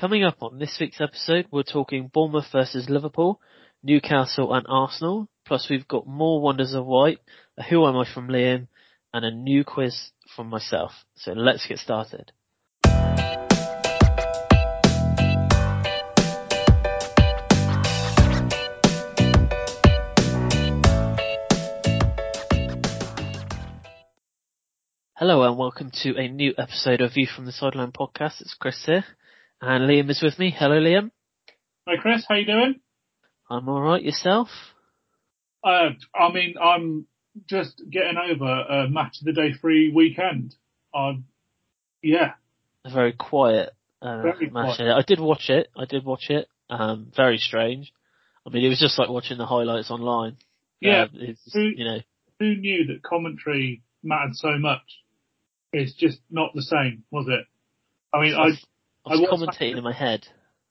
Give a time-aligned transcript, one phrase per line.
[0.00, 3.38] Coming up on this week's episode, we're talking Bournemouth versus Liverpool,
[3.82, 7.18] Newcastle and Arsenal, plus we've got more Wonders of White,
[7.58, 8.68] a Who Am I from Liam,
[9.12, 10.92] and a new quiz from myself.
[11.16, 12.32] So let's get started.
[25.14, 28.40] Hello and welcome to a new episode of View from the Sideline podcast.
[28.40, 29.04] It's Chris here,
[29.60, 30.54] and Liam is with me.
[30.56, 31.10] Hello, Liam.
[31.86, 32.24] Hi, Chris.
[32.28, 32.80] How you doing?
[33.48, 34.02] I'm all right.
[34.02, 34.48] Yourself?
[35.62, 37.06] Uh, I mean, I'm
[37.48, 40.54] just getting over a match of the day free weekend.
[40.94, 41.24] Um,
[42.02, 42.32] yeah.
[42.84, 43.70] A very quiet
[44.00, 44.76] uh, Very match.
[44.78, 44.92] quiet.
[44.96, 45.68] I did watch it.
[45.76, 46.48] I did watch it.
[46.70, 47.92] Um, very strange.
[48.46, 50.36] I mean, it was just like watching the highlights online.
[50.80, 51.06] Yeah.
[51.12, 51.98] It's, Who- you know,
[52.38, 54.82] Who knew that commentary mattered so much?
[55.72, 57.44] It's just not the same, was it?
[58.12, 58.50] I mean, I,
[59.10, 60.26] I was I was- commentating in my head.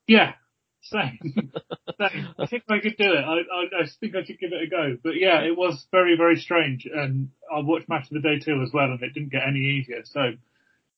[0.08, 0.34] yeah,
[0.82, 1.20] same.
[2.00, 2.28] same.
[2.40, 3.24] I think I could do it.
[3.24, 4.98] I, I, I think I should give it a go.
[5.04, 6.88] But yeah, it was very, very strange.
[6.92, 9.60] And I watched Match of the Day too as well, and it didn't get any
[9.60, 10.02] easier.
[10.06, 10.32] So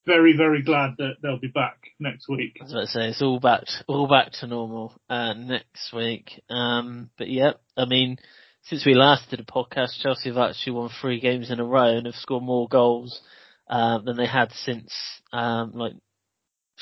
[0.06, 2.58] very, very glad that they'll be back next week.
[2.59, 6.42] I was about to say it's all back, all back to normal uh, next week.
[6.50, 8.17] Um, but yeah, I mean,
[8.64, 11.98] since we last did a podcast, Chelsea have actually won three games in a row
[11.98, 13.20] and have scored more goals
[13.67, 14.94] uh, than they had since
[15.33, 15.94] um, like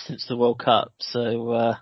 [0.06, 0.94] since the World Cup.
[1.00, 1.76] So uh,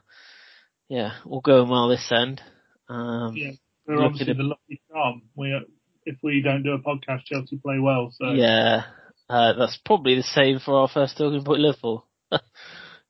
[0.89, 2.41] yeah, all going well this end.
[2.89, 3.51] Um, Yeah.
[3.87, 5.21] We're obviously at- the lucky charm.
[5.35, 5.57] We,
[6.05, 8.13] if we don't do a podcast, Chelsea play well.
[8.19, 8.83] So Yeah,
[9.29, 12.05] uh, that's probably the same for our first talking point Liverpool.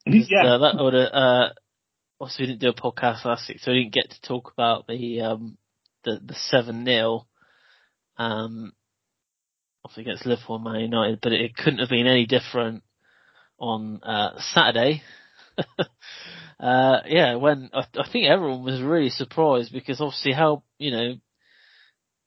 [0.06, 0.54] Yeah.
[0.54, 1.50] uh, that would uh,
[2.20, 4.86] obviously we didn't do a podcast last week, so we didn't get to talk about
[4.86, 5.58] the um
[6.04, 7.26] the the seven 0
[8.16, 8.72] um
[9.84, 12.82] obviously against Liverpool and Man United, but it, couldn't have been any different
[13.58, 15.02] on uh Saturday.
[16.60, 21.14] uh yeah, when I, I think everyone was really surprised because obviously how you know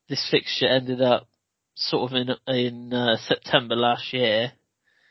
[0.10, 1.28] this fixture ended up
[1.76, 4.52] sort of in in uh, September last year.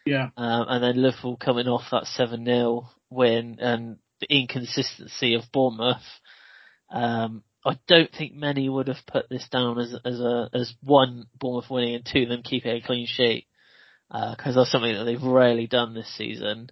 [0.07, 6.03] yeah, Um, and then Liverpool coming off that 7-0 win and the inconsistency of Bournemouth.
[6.91, 11.27] Um, I don't think many would have put this down as, as a, as one,
[11.39, 13.47] Bournemouth winning and two, them keeping a clean sheet.
[14.11, 16.71] Uh, cause that's something that they've rarely done this season.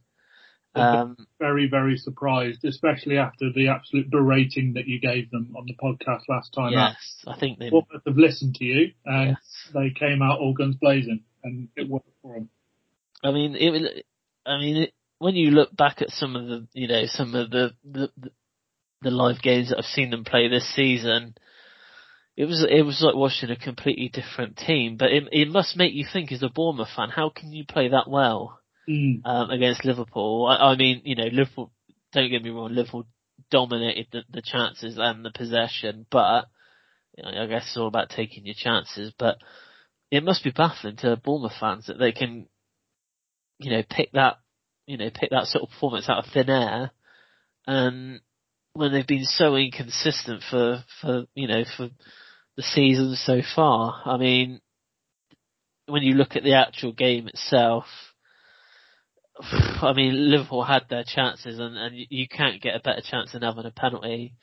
[0.74, 5.74] Um, very, very surprised, especially after the absolute berating that you gave them on the
[5.74, 6.92] podcast last time out.
[6.92, 9.70] yes, I think they, have listened to you and yes.
[9.74, 12.50] they came out all guns blazing and it worked for them.
[13.24, 14.02] I mean, it, was-
[14.46, 17.50] I mean, it, when you look back at some of the, you know, some of
[17.50, 18.30] the, the, the,
[19.02, 21.34] the live games that I've seen them play this season,
[22.38, 25.92] it was, it was like watching a completely different team, but it, it must make
[25.92, 29.20] you think as a Bournemouth fan, how can you play that well, Mm.
[29.24, 30.46] um, against Liverpool?
[30.46, 31.72] I, I mean, you know, Liverpool,
[32.12, 33.08] don't get me wrong, Liverpool
[33.50, 36.46] dominated the, the chances and the possession, but,
[37.16, 39.38] you know, I guess it's all about taking your chances, but
[40.12, 42.46] it must be baffling to Bournemouth fans that they can,
[43.58, 44.36] you know, pick that,
[44.86, 46.92] you know, pick that sort of performance out of thin air,
[47.66, 48.20] and
[48.74, 51.88] when they've been so inconsistent for, for, you know, for
[52.58, 54.02] the season so far.
[54.04, 54.60] I mean,
[55.86, 57.84] when you look at the actual game itself,
[59.40, 63.42] I mean, Liverpool had their chances and, and you can't get a better chance than
[63.42, 64.34] having a penalty.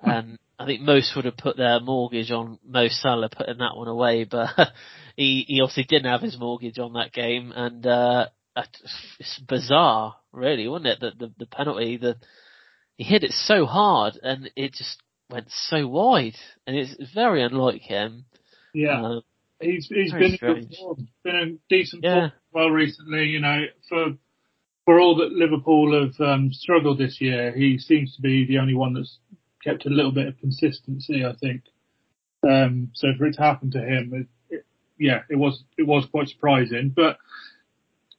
[0.00, 3.88] And I think most would have put their mortgage on Mo Salah putting that one
[3.88, 4.50] away, but
[5.16, 8.26] he, he obviously didn't have his mortgage on that game and, uh,
[9.18, 11.00] it's bizarre, really, wasn't it?
[11.00, 12.16] That the, the penalty, the,
[12.96, 17.82] he hit it so hard and it just went so wide and it's very unlike
[17.82, 18.24] him.
[18.74, 19.02] Yeah.
[19.02, 19.22] Um,
[19.60, 20.76] He's he's been in strange.
[21.24, 22.14] been in decent Yeah.
[22.14, 23.24] form well recently.
[23.24, 24.14] You know, for
[24.84, 28.74] for all that Liverpool have um, struggled this year, he seems to be the only
[28.74, 29.18] one that's
[29.64, 31.24] kept a little bit of consistency.
[31.24, 31.62] I think.
[32.48, 34.12] Um, so for it to happen to him,
[34.48, 34.64] it, it,
[34.96, 36.92] yeah, it was it was quite surprising.
[36.94, 37.18] But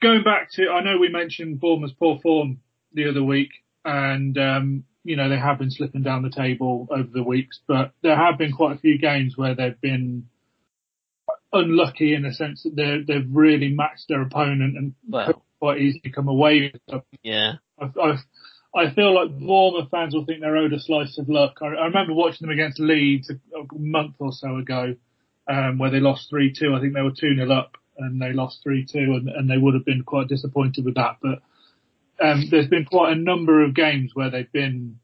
[0.02, 2.60] going back to, I know we mentioned Bournemouth's poor form
[2.94, 3.52] the other week,
[3.86, 7.94] and um, you know they have been slipping down the table over the weeks, but
[8.04, 10.28] there have been quite a few games where they've been
[11.52, 16.12] unlucky in the sense that they they've really matched their opponent and well, quite easily
[16.12, 17.04] come away with stuff.
[17.24, 18.18] yeah, I, I,
[18.84, 21.58] I feel like Bournemouth fans will think they're owed a slice of luck.
[21.64, 24.96] I, I remember watching them against Leeds a, a month or so ago,
[25.48, 26.78] um, where they lost 3-2.
[26.78, 29.86] I think they were 2-0 up and they lost 3-2 and, and they would have
[29.86, 31.18] been quite disappointed with that.
[31.20, 31.40] But,
[32.22, 35.00] um, there's been quite a number of games where they've been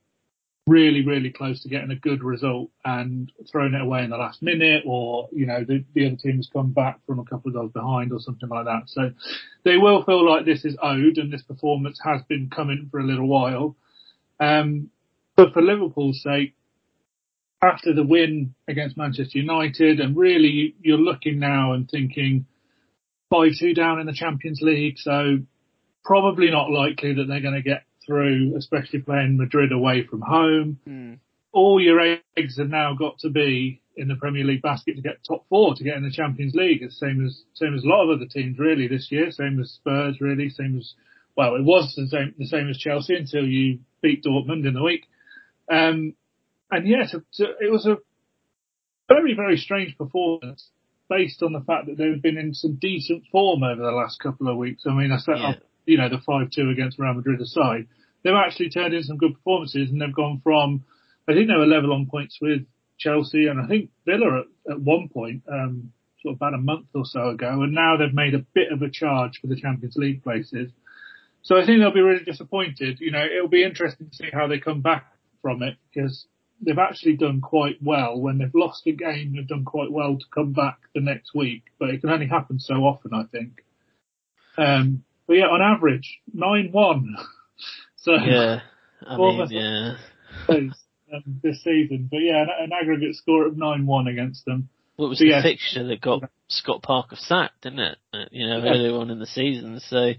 [0.68, 4.42] really, really close to getting a good result and thrown it away in the last
[4.42, 7.54] minute or, you know, the, the other team has come back from a couple of
[7.54, 8.84] goals behind or something like that.
[8.88, 9.12] So
[9.64, 13.06] they will feel like this is owed and this performance has been coming for a
[13.06, 13.76] little while.
[14.40, 14.90] Um,
[15.36, 16.56] but for Liverpool's sake,
[17.62, 22.46] after the win against Manchester United, and really you're looking now and thinking
[23.32, 25.40] 5-2 down in the Champions League, so
[26.06, 30.80] probably not likely that they're going to get through, especially playing Madrid away from home.
[30.88, 31.18] Mm.
[31.52, 32.00] All your
[32.38, 35.74] eggs have now got to be in the Premier League basket to get top four
[35.74, 36.82] to get in the Champions League.
[36.82, 39.32] It's the same as same as a lot of other teams really this year.
[39.32, 40.50] Same as Spurs really.
[40.50, 40.94] Same as
[41.36, 44.84] well, it was the same the same as Chelsea until you beat Dortmund in the
[44.84, 45.06] week.
[45.72, 46.14] Um,
[46.70, 47.98] and yes, it was a
[49.08, 50.70] very very strange performance
[51.10, 54.50] based on the fact that they've been in some decent form over the last couple
[54.50, 54.84] of weeks.
[54.86, 55.54] I mean, I set yeah.
[55.86, 57.88] You know the five two against Real Madrid aside,
[58.24, 60.84] they've actually turned in some good performances and they've gone from
[61.28, 62.66] I think they were level on points with
[62.98, 65.92] Chelsea, and I think Villa at, at one point, um,
[66.22, 68.82] sort of about a month or so ago, and now they've made a bit of
[68.82, 70.72] a charge for the Champions League places.
[71.42, 73.00] So I think they'll be really disappointed.
[73.00, 75.06] You know, it'll be interesting to see how they come back
[75.42, 76.26] from it because
[76.60, 78.20] they've actually done quite well.
[78.20, 81.64] When they've lost a game, they've done quite well to come back the next week,
[81.80, 83.64] but it can only happen so often, I think.
[84.58, 87.04] Um, but yeah, on average, 9-1.
[87.98, 88.14] so.
[88.14, 88.62] Yeah.
[89.08, 89.96] I mean, yeah
[91.14, 92.08] um, this season.
[92.10, 94.70] But yeah, an, an aggregate score of nine one against them.
[94.96, 95.42] What was but the yeah.
[95.42, 97.98] fixture that got Scott Parker sacked, didn't it?
[98.14, 98.72] Uh, you know, yeah.
[98.72, 99.80] earlier on in the season.
[99.82, 100.14] So,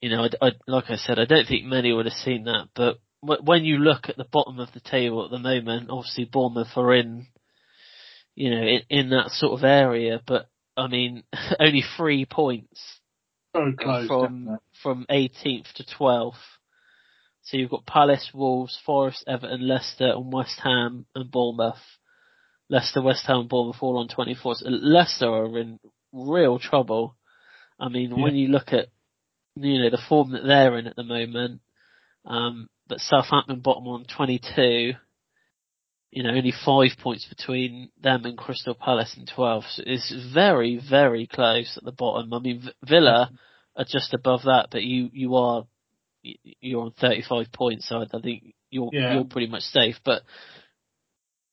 [0.00, 2.68] you know, I, I, like I said, I don't think many would have seen that.
[2.74, 6.76] But when you look at the bottom of the table at the moment, obviously Bournemouth
[6.76, 7.26] are in,
[8.34, 10.20] you know, in, in that sort of area.
[10.26, 11.24] But I mean,
[11.60, 12.80] only three points
[13.78, 16.34] close, from from 18th to 12th.
[17.42, 21.82] So you've got Palace, Wolves, Forest, Everton, Leicester, and West Ham and Bournemouth.
[22.70, 24.54] Leicester, West Ham, and Bournemouth all on 24.
[24.56, 25.78] So Leicester are in
[26.12, 27.16] real trouble.
[27.78, 28.22] I mean, yeah.
[28.22, 28.88] when you look at
[29.56, 31.60] you know the form that they're in at the moment,
[32.24, 34.94] um, but Southampton bottom on 22.
[36.14, 39.64] You know, only five points between them and Crystal Palace in 12.
[39.68, 42.32] So it's very, very close at the bottom.
[42.32, 43.32] I mean, Villa
[43.76, 45.66] are just above that, but you you are
[46.22, 49.14] you're on 35 points, so I think you're yeah.
[49.14, 49.96] you're pretty much safe.
[50.04, 50.22] But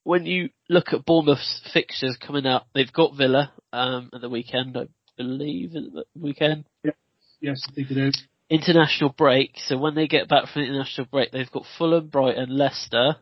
[0.03, 4.77] when you look at Bournemouth's fixtures coming up, they've got Villa um, at the weekend,
[4.77, 4.87] I
[5.17, 6.65] believe, at the weekend.
[6.83, 6.95] Yes,
[7.39, 8.23] yes, I think it is.
[8.49, 12.49] International break, so when they get back from the international break, they've got Fulham, Brighton,
[12.49, 13.15] Leicester.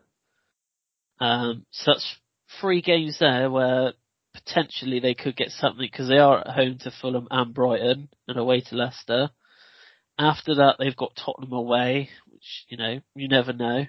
[1.19, 2.16] Um, so that's
[2.60, 3.94] three games there where
[4.33, 8.38] potentially they could get something because they are at home to Fulham and Brighton and
[8.38, 9.30] away to Leicester.
[10.18, 13.86] After that, they've got Tottenham away, which, you know, you never know.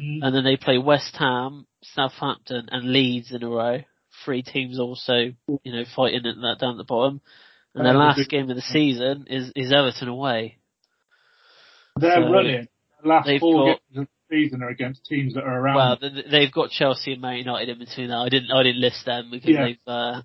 [0.00, 0.20] Mm.
[0.22, 3.78] And then they play West Ham, Southampton and Leeds in a row.
[4.24, 5.32] Three teams also,
[5.62, 7.20] you know, fighting at that down at the bottom.
[7.74, 10.58] And their last game of the season is, is Everton away.
[11.96, 12.68] They're so running.
[13.02, 15.76] The last four got, games season are against teams that are around.
[15.76, 18.16] Well, they've got Chelsea and Man United in between that.
[18.16, 19.64] I didn't, I didn't list them because yeah.
[19.64, 20.22] they've, uh,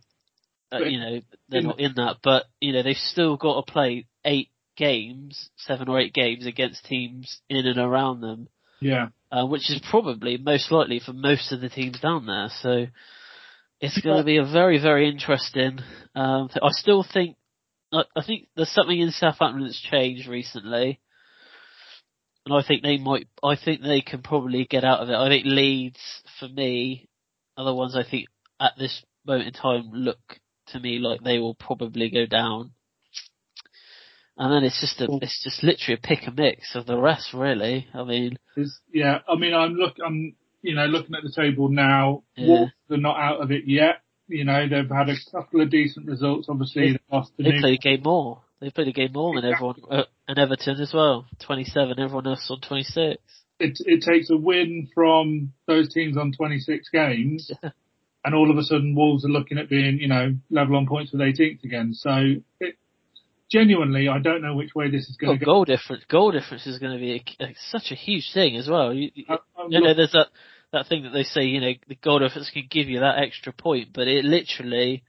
[0.72, 4.08] uh, you know, they're not in that, but, you know, they've still got to play
[4.26, 8.48] eight games, seven or eight games against teams in and around them.
[8.82, 9.10] Yeah.
[9.32, 12.50] Uh, which is probably most likely for most of the teams down there.
[12.62, 12.88] So
[13.80, 15.80] it's going to be a very, very interesting.
[16.16, 17.38] Um, I still think,
[17.92, 21.00] I, I think there's something in Southampton that's changed recently.
[22.46, 25.16] And I think they might, I think they can probably get out of it.
[25.16, 26.00] I think Leeds,
[26.40, 27.08] for me,
[27.58, 28.28] are the ones I think
[28.60, 32.72] at this moment in time look to me like they will probably go down
[34.38, 37.34] and then it's just a, it's just literally a pick and mix of the rest,
[37.34, 37.88] really.
[37.94, 41.70] I mean, it's, yeah, I mean, I'm look, I'm, you know, looking at the table
[41.70, 42.24] now.
[42.36, 42.48] Yeah.
[42.48, 44.02] Wolves are not out of it yet.
[44.28, 46.48] You know, they've had a couple of decent results.
[46.50, 48.42] Obviously, they, they played a game more.
[48.64, 51.26] They played a game more than everyone, uh, and Everton as well.
[51.46, 53.22] 27, everyone else on 26.
[53.60, 57.52] It, it takes a win from those teams on 26 games,
[58.24, 61.12] and all of a sudden Wolves are looking at being, you know, level on points
[61.12, 61.94] with 18th again.
[61.94, 62.78] So it,
[63.52, 65.52] genuinely, I don't know which way this is going to go.
[65.52, 68.70] Goal difference, goal difference is going to be a, a, such a huge thing as
[68.70, 68.94] well.
[68.94, 70.30] You, I, you know, there's that
[70.72, 73.52] that thing that they say, you know, the goal difference can give you that extra
[73.52, 75.04] point, but it literally,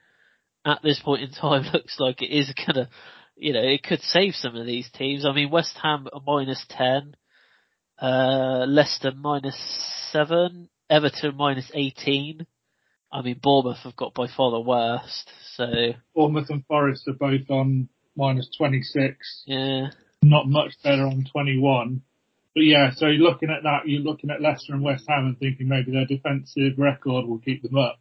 [0.66, 2.88] at this point in time, looks like it is gonna,
[3.36, 5.24] you know, it could save some of these teams.
[5.24, 7.16] I mean, West Ham minus ten,
[8.00, 9.56] uh, Leicester minus
[10.12, 12.46] seven, Everton minus eighteen.
[13.12, 15.30] I mean, Bournemouth have got by far the worst.
[15.54, 15.66] So
[16.14, 19.44] Bournemouth and Forest are both on minus 26.
[19.46, 19.90] Yeah.
[20.22, 22.02] Not much better on 21.
[22.54, 25.38] But yeah, so you're looking at that, you're looking at Leicester and West Ham and
[25.38, 27.98] thinking maybe their defensive record will keep them up.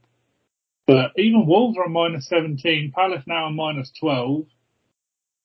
[0.86, 4.46] But even Wolves are on minus 17, Palace now on minus 12.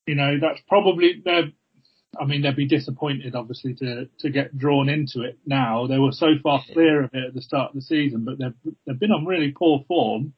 [0.09, 1.51] You know, that's probably, they're,
[2.19, 5.87] I mean, they'd be disappointed, obviously, to to get drawn into it now.
[5.87, 8.73] They were so far clear of it at the start of the season, but they've
[8.87, 10.33] they've been on really poor form.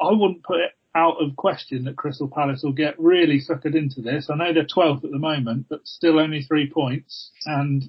[0.00, 4.00] I wouldn't put it out of question that Crystal Palace will get really suckered into
[4.00, 4.28] this.
[4.28, 7.84] I know they're 12th at the moment, but still only three points and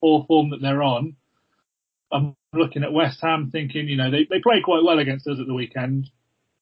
[0.00, 1.16] poor form that they're on.
[2.12, 5.46] I'm looking at West Ham thinking, you know, they, they quite well against us at
[5.48, 6.08] the weekend.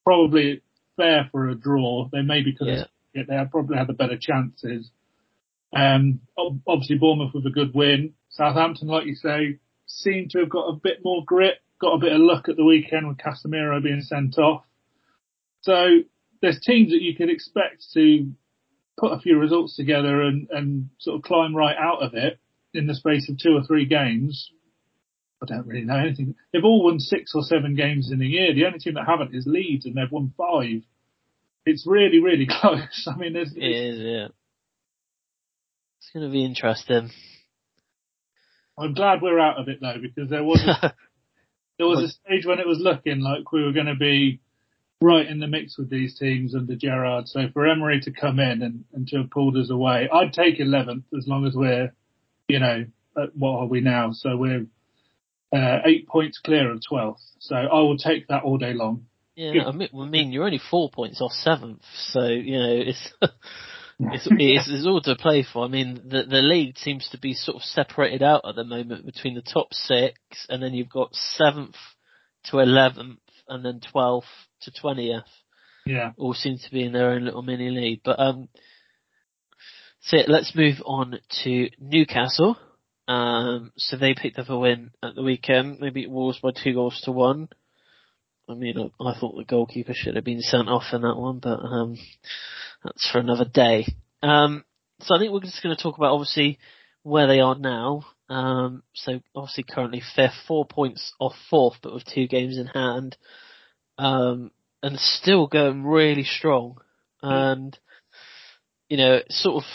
[0.03, 0.63] Probably
[0.97, 2.09] fair for a draw.
[2.11, 4.89] They maybe could have, they probably had the better chances.
[5.75, 6.21] Um,
[6.67, 8.13] obviously Bournemouth with a good win.
[8.29, 12.13] Southampton, like you say, seem to have got a bit more grit, got a bit
[12.13, 14.63] of luck at the weekend with Casemiro being sent off.
[15.61, 16.01] So
[16.41, 18.31] there's teams that you could expect to
[18.97, 22.39] put a few results together and, and sort of climb right out of it
[22.73, 24.51] in the space of two or three games.
[25.41, 26.35] I don't really know anything.
[26.51, 28.53] They've all won six or seven games in a year.
[28.53, 30.81] The only team that haven't is Leeds and they've won five.
[31.65, 33.07] It's really, really close.
[33.07, 34.27] I mean, there's, it is, yeah.
[35.99, 37.11] It's going to be interesting.
[38.77, 40.93] I'm glad we're out of it though, because there was a,
[41.77, 44.41] there was a stage when it was looking like we were going to be
[45.01, 47.27] right in the mix with these teams under Gerrard.
[47.27, 50.59] So for Emery to come in and, and to have pulled us away, I'd take
[50.59, 51.93] 11th as long as we're,
[52.47, 52.85] you know,
[53.33, 54.11] what are we now?
[54.11, 54.65] So we're
[55.53, 57.21] uh, eight points clear of 12th.
[57.39, 59.05] So I will take that all day long.
[59.35, 63.13] Yeah, I mean, I mean, you're only four points off seventh, so you know it's
[63.99, 65.65] it's, it's, it's all to play for.
[65.65, 69.05] I mean, the the league seems to be sort of separated out at the moment
[69.05, 70.17] between the top six,
[70.49, 71.75] and then you've got seventh
[72.45, 74.27] to eleventh, and then twelfth
[74.61, 75.23] to twentieth.
[75.85, 78.01] Yeah, all seem to be in their own little mini league.
[78.03, 78.47] But um,
[80.01, 82.57] so let's move on to Newcastle.
[83.07, 85.79] Um, so they picked up a win at the weekend.
[85.79, 87.49] They beat Wolves by two goals to one.
[88.47, 91.39] I mean, I, I thought the goalkeeper should have been sent off in that one,
[91.39, 91.97] but um,
[92.83, 93.85] that's for another day.
[94.21, 94.63] Um,
[95.01, 96.59] so I think we're just going to talk about obviously
[97.03, 98.05] where they are now.
[98.29, 103.17] Um, so obviously currently fifth, four points off fourth, but with two games in hand,
[103.97, 106.77] um, and still going really strong.
[107.21, 107.77] And
[108.89, 109.69] you know, sort of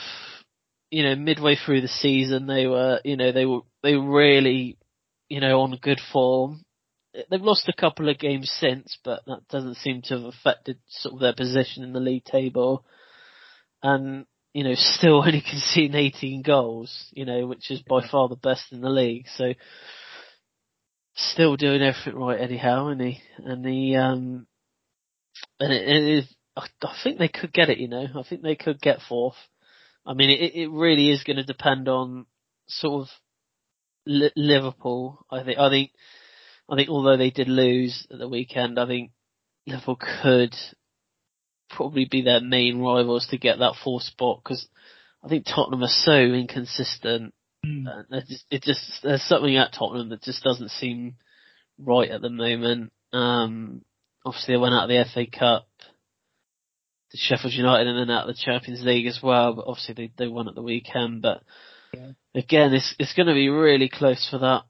[0.91, 4.77] you know, midway through the season, they were, you know, they were, they were really,
[5.29, 6.65] you know, on good form.
[7.13, 11.15] They've lost a couple of games since, but that doesn't seem to have affected sort
[11.15, 12.85] of their position in the league table.
[13.83, 18.37] And, you know, still only conceding 18 goals, you know, which is by far the
[18.37, 19.27] best in the league.
[19.37, 19.55] So,
[21.15, 24.47] still doing everything right anyhow, and he, and he, um,
[25.59, 28.43] and it, it is, I, I think they could get it, you know, I think
[28.43, 29.37] they could get fourth.
[30.07, 32.27] I mean, it, it really is going to depend on
[32.69, 33.09] sort of
[34.07, 35.27] Li- Liverpool.
[35.31, 35.91] I think, I think,
[36.71, 39.11] I think although they did lose at the weekend, I think
[39.67, 40.55] Liverpool could
[41.69, 44.67] probably be their main rivals to get that fourth spot because
[45.25, 47.35] I think Tottenham are so inconsistent.
[47.65, 47.85] Mm.
[48.27, 51.17] Just, it just there's something at Tottenham that just doesn't seem
[51.79, 52.93] right at the moment.
[53.13, 53.83] Um,
[54.25, 55.67] obviously they went out of the FA Cup
[57.11, 59.55] to Sheffield United and then out of the Champions League as well.
[59.55, 61.23] But obviously they they won at the weekend.
[61.23, 61.43] But
[61.93, 62.13] yeah.
[62.35, 64.63] again, it's it's going to be really close for that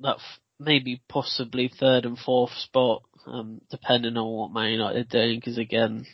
[0.00, 0.18] that
[0.58, 5.38] maybe possibly third and fourth spot, um, depending on what Man United are doing.
[5.38, 6.06] Because again,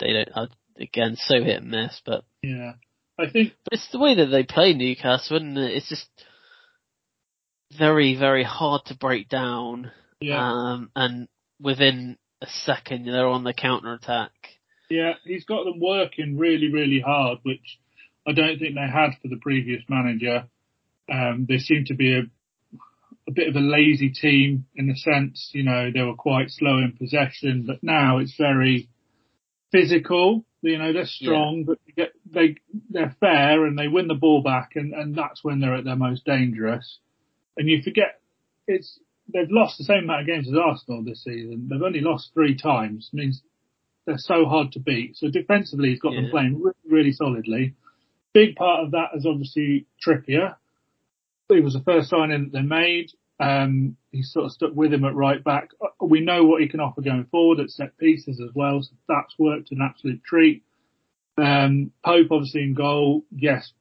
[0.00, 0.46] they don't uh,
[0.78, 2.00] again so hit and miss.
[2.04, 2.74] But yeah,
[3.18, 5.72] I think but it's the way that they play Newcastle, and it?
[5.72, 6.08] it's just
[7.76, 9.90] very very hard to break down.
[10.20, 10.42] Yeah.
[10.42, 11.28] Um, and
[11.60, 14.32] within a second they're on the counter attack.
[14.88, 17.78] Yeah, he's got them working really, really hard, which
[18.26, 20.46] I don't think they had for the previous manager.
[21.12, 22.22] Um, they seem to be a,
[23.28, 26.78] a bit of a lazy team in the sense, you know, they were quite slow
[26.78, 28.88] in possession, but now it's very
[29.72, 30.44] physical.
[30.62, 31.64] You know, they're strong, yeah.
[31.66, 32.56] but they, get, they
[32.90, 35.96] they're fair and they win the ball back, and and that's when they're at their
[35.96, 36.98] most dangerous.
[37.56, 38.20] And you forget
[38.66, 38.98] it's
[39.32, 41.68] they've lost the same amount of games as Arsenal this season.
[41.70, 43.10] They've only lost three times.
[43.12, 43.42] It means
[44.06, 45.16] they're so hard to beat.
[45.16, 46.22] So defensively, he's got yeah.
[46.22, 47.74] them playing really, really solidly.
[48.32, 50.56] Big part of that is obviously Trippier.
[51.48, 53.12] He was the first signing that they made.
[53.38, 55.70] Um, he's sort of stuck with him at right back.
[55.80, 58.82] Uh, we know what he can offer going forward at set pieces as well.
[58.82, 60.64] So that's worked an absolute treat.
[61.38, 63.24] Um, Pope obviously in goal.
[63.30, 63.72] Yes,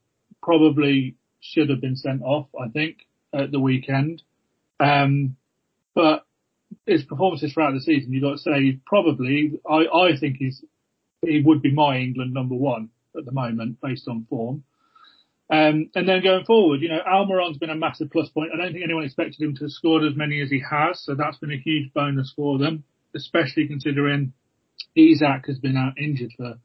[0.44, 2.98] probably should have been sent off, I think,
[3.34, 4.22] at the weekend.
[4.80, 5.38] Um,
[5.94, 6.26] but
[6.86, 10.64] his performances throughout the season, you've got to say probably, I, I think he's,
[11.22, 14.64] he would be my England number one at the moment based on form.
[15.48, 18.50] Um, and then going forward, you know, Almiron's been a massive plus point.
[18.54, 21.14] I don't think anyone expected him to have scored as many as he has, so
[21.14, 22.84] that's been a huge bonus for them,
[23.16, 24.34] especially considering
[24.96, 26.56] Isak has been out injured for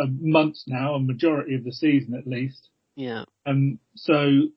[0.00, 2.68] uh, months now, a majority of the season at least.
[2.94, 3.24] Yeah.
[3.46, 4.48] Um, so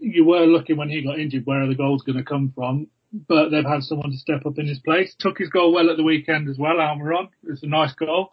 [0.00, 2.88] you were looking when he got injured, where are the goals going to come from?
[3.12, 5.14] But they've had someone to step up in his place.
[5.18, 7.28] Took his goal well at the weekend as well, Almiron.
[7.44, 8.32] It was a nice goal.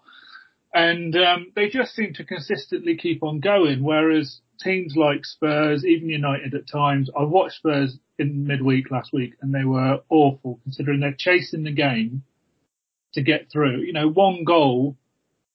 [0.73, 6.09] And um, they just seem to consistently keep on going, whereas teams like Spurs, even
[6.09, 10.99] United at times, I watched Spurs in midweek last week and they were awful considering
[10.99, 12.23] they're chasing the game
[13.13, 13.79] to get through.
[13.81, 14.97] You know, one goal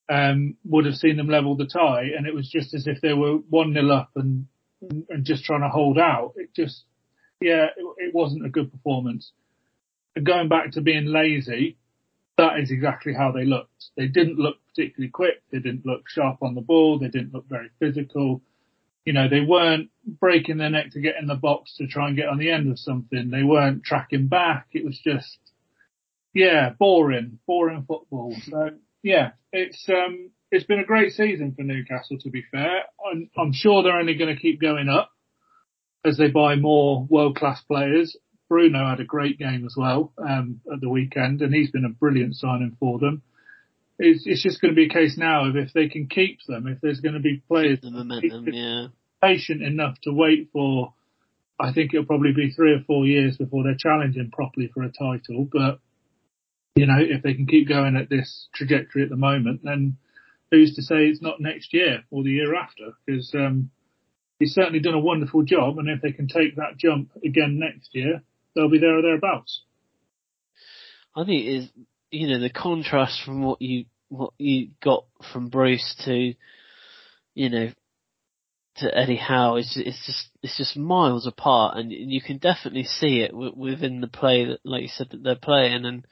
[0.09, 3.13] um, would have seen them level the tie, and it was just as if they
[3.13, 4.47] were one nil up and
[4.81, 6.35] and just trying to hold out.
[6.37, 6.85] It just,
[7.41, 9.33] yeah, it, it wasn't a good performance.
[10.15, 11.77] And going back to being lazy,
[12.37, 13.91] that is exactly how they looked.
[13.97, 15.43] They didn't look particularly quick.
[15.51, 16.99] They didn't look sharp on the ball.
[16.99, 18.41] They didn't look very physical.
[19.09, 22.17] You know, they weren't breaking their neck to get in the box to try and
[22.17, 23.31] get on the end of something.
[23.31, 24.67] They weren't tracking back.
[24.73, 25.39] It was just,
[26.35, 28.37] yeah, boring, boring football.
[28.51, 28.73] So
[29.03, 32.19] yeah, it's um, it's been a great season for Newcastle.
[32.19, 35.11] To be fair, I'm, I'm sure they're only going to keep going up
[36.05, 38.15] as they buy more world class players.
[38.51, 41.89] Bruno had a great game as well um, at the weekend, and he's been a
[41.89, 43.23] brilliant signing for them.
[43.99, 46.67] It's, it's just going to be a case now of if they can keep them,
[46.67, 48.87] if there's going to be players The momentum, yeah.
[49.23, 50.95] Patient enough to wait for.
[51.61, 54.93] I think it'll probably be three or four years before they're challenging properly for a
[54.93, 55.81] title, but
[56.77, 59.97] you know, if they can keep going at this trajectory at the moment, then
[60.53, 62.93] who's to say it's not next year or the year after?
[63.05, 63.71] Because um,
[64.39, 67.89] he's certainly done a wonderful job, and if they can take that jump again next
[67.93, 68.23] year,
[68.55, 69.63] they'll be there or thereabouts.
[71.17, 71.69] I think is
[72.11, 76.35] you know the contrast from what you what you got from Bruce to
[77.35, 77.71] you know
[78.81, 83.21] to Eddie Howe is it's just it's just miles apart, and you can definitely see
[83.21, 86.07] it w- within the play that, like you said, that they're playing, and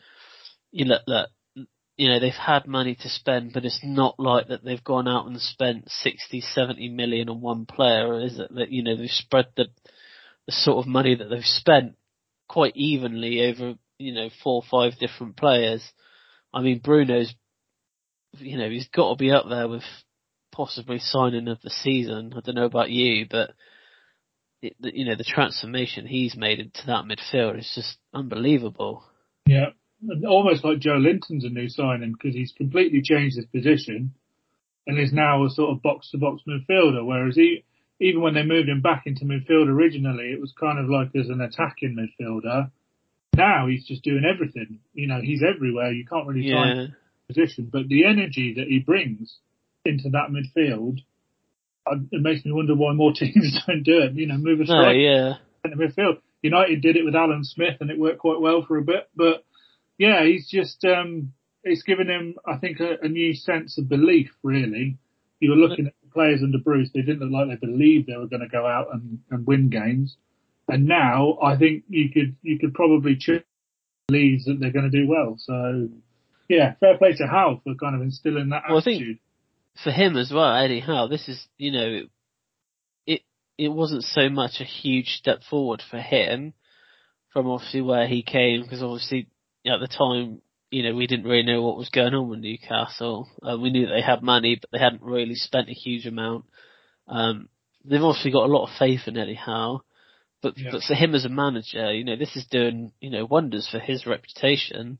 [0.72, 1.28] you look that
[1.96, 5.26] you know they've had money to spend, but it's not like that they've gone out
[5.26, 8.54] and spent 60, 70 million on one player, or is it?
[8.54, 9.66] That you know they've spread the
[10.46, 11.96] the sort of money that they've spent
[12.48, 15.82] quite evenly over you know four or five different players.
[16.52, 17.34] I mean Bruno's,
[18.38, 19.82] you know, he's got to be up there with
[20.56, 22.32] possibly signing of the season.
[22.34, 23.50] I don't know about you, but
[24.62, 29.04] it, you know the transformation he's made into that midfield is just unbelievable.
[29.46, 29.70] Yeah,
[30.26, 34.14] almost like Joelinton's a new signing because he's completely changed his position
[34.86, 37.04] and is now a sort of box to box midfielder.
[37.04, 37.64] Whereas he,
[38.00, 41.28] even when they moved him back into midfield originally, it was kind of like as
[41.28, 42.70] an attacking midfielder.
[43.36, 44.80] Now he's just doing everything.
[44.94, 45.92] You know, he's everywhere.
[45.92, 46.54] You can't really Yeah.
[46.54, 46.96] find a
[47.32, 49.36] position, but the energy that he brings
[49.86, 50.98] into that midfield,
[52.10, 54.14] it makes me wonder why more teams don't do it.
[54.14, 55.34] You know, move a striker yeah.
[55.64, 56.18] into midfield.
[56.42, 59.44] United did it with Alan Smith and it worked quite well for a bit, but
[59.98, 61.32] yeah, he's just, um,
[61.64, 64.98] it's given him, I think, a, a new sense of belief, really.
[65.40, 68.16] You were looking at the players under Bruce, they didn't look like they believed they
[68.16, 70.16] were going to go out and, and win games.
[70.68, 73.42] And now I think you could, you could probably choose
[74.08, 75.36] leads that they're going to do well.
[75.38, 75.88] So
[76.48, 79.18] yeah, fair play to Howe for kind of instilling that Well, attitude.
[79.82, 82.00] For him as well, Eddie Howe, this is, you know,
[83.06, 83.22] it,
[83.58, 86.54] it wasn't so much a huge step forward for him
[87.32, 89.28] from obviously where he came, because obviously
[89.66, 93.28] at the time, you know, we didn't really know what was going on with Newcastle.
[93.42, 96.44] Uh, we knew that they had money, but they hadn't really spent a huge amount.
[97.08, 97.48] Um,
[97.84, 99.82] they've obviously got a lot of faith in Eddie Howe,
[100.42, 100.70] but, Yeah.
[100.72, 103.78] but for him as a manager, you know, this is doing, you know, wonders for
[103.78, 104.98] his reputation.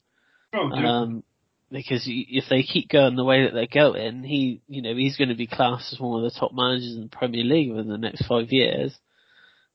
[0.54, 0.70] Oh.
[0.70, 1.24] Um,
[1.70, 5.30] because if they keep going the way that they're going, he, you know, he's going
[5.30, 7.98] to be classed as one of the top managers in the Premier League within the
[7.98, 8.96] next five years.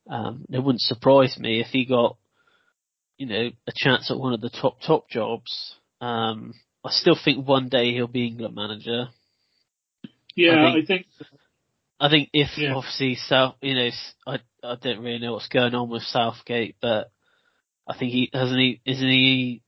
[0.08, 2.16] Um, it wouldn't surprise me if he got,
[3.18, 5.74] you know, a chance at one of the top top jobs.
[6.00, 9.08] Um, I still think one day he'll be England manager.
[10.34, 11.06] yeah, I I think,
[12.00, 12.74] I think if Yeah.
[12.74, 13.90] obviously South, you know,
[14.26, 17.12] I I don't really know what's going on with Southgate, but
[17.86, 19.62] I think he hasn't he isn't he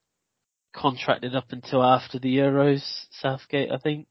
[0.75, 2.83] contracted up until after the Euros.
[3.21, 4.07] Southgate, I think.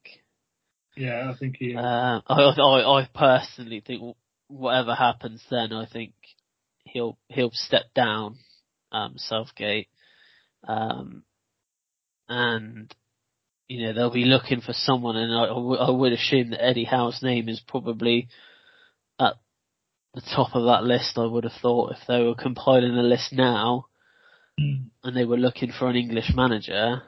[0.95, 4.15] yeah, I think he, Uh, I, I I personally think
[4.47, 6.13] whatever happens then, I think
[6.85, 8.37] he'll he'll step down.
[8.91, 9.87] Um, Southgate,
[10.67, 11.23] um,
[12.29, 12.93] and
[13.67, 16.63] you know they'll be looking for someone, and I, I w- I would assume that
[16.63, 18.27] Eddie Howe's name is probably
[19.19, 19.33] at
[20.13, 21.17] the top of that list.
[21.17, 23.87] I would have thought if they were compiling a list now.
[24.59, 24.89] Mm.
[25.03, 27.01] and they were looking for an English manager,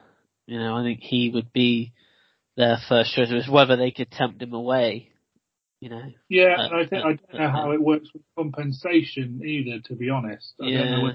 [0.46, 1.92] you know, I think he would be
[2.56, 3.30] their first choice.
[3.30, 5.10] It was whether they could tempt him away,
[5.80, 6.02] you know.
[6.28, 10.54] yeah, I think, I don't know how it works with compensation either, to be honest.
[10.60, 11.12] I don't know Yeah,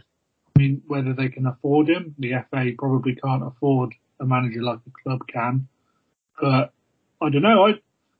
[0.55, 2.15] I mean, whether they can afford him.
[2.17, 5.67] The FA probably can't afford a manager like the club can.
[6.39, 6.73] But
[7.21, 7.67] I don't know.
[7.67, 7.73] I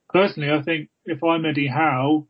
[0.09, 2.27] personally, I think if I'm Eddie Howe,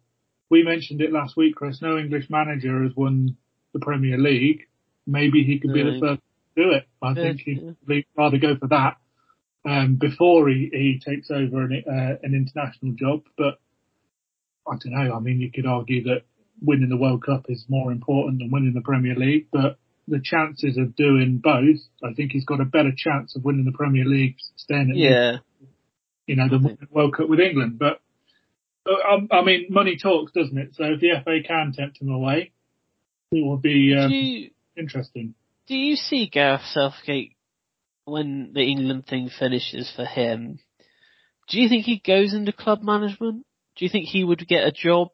[0.49, 1.81] we mentioned it last week, Chris.
[1.81, 3.37] No English manager has won
[3.73, 4.67] the Premier League.
[5.11, 6.21] Maybe he could be the first
[6.55, 6.87] to do it.
[7.01, 8.97] I think he'd rather go for that
[9.65, 13.23] um, before he, he takes over an, uh, an international job.
[13.37, 13.59] But
[14.67, 15.13] I don't know.
[15.15, 16.23] I mean, you could argue that
[16.61, 20.77] winning the World Cup is more important than winning the Premier League, but the chances
[20.77, 24.35] of doing both, I think he's got a better chance of winning the Premier League
[24.57, 25.37] staying at yeah.
[26.27, 27.79] you know, the World Cup with England.
[27.79, 28.01] But
[28.85, 30.75] uh, um, I mean, money talks, doesn't it?
[30.75, 32.51] So if the FA can tempt him away,
[33.31, 34.49] it will be um, you,
[34.81, 35.35] interesting.
[35.67, 37.35] Do you see Gareth Southgate
[38.05, 40.59] when the England thing finishes for him?
[41.47, 43.45] Do you think he goes into club management?
[43.75, 45.09] Do you think he would get a job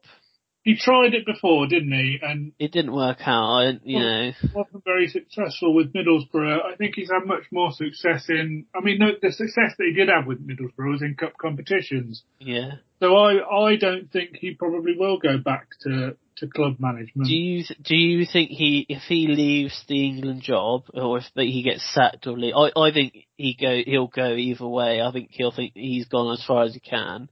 [0.68, 2.18] he tried it before, didn't he?
[2.20, 3.56] And it didn't work out.
[3.56, 6.62] I, you know, wasn't very successful with Middlesbrough.
[6.62, 8.66] I think he's had much more success in.
[8.76, 12.22] I mean, no, the success that he did have with Middlesbrough was in cup competitions.
[12.38, 12.72] Yeah.
[13.00, 17.28] So I, I don't think he probably will go back to to club management.
[17.28, 21.62] Do you do you think he if he leaves the England job or if he
[21.62, 25.00] gets sacked or leave, I I think he go he'll go either way.
[25.00, 27.30] I think he'll think he's gone as far as he can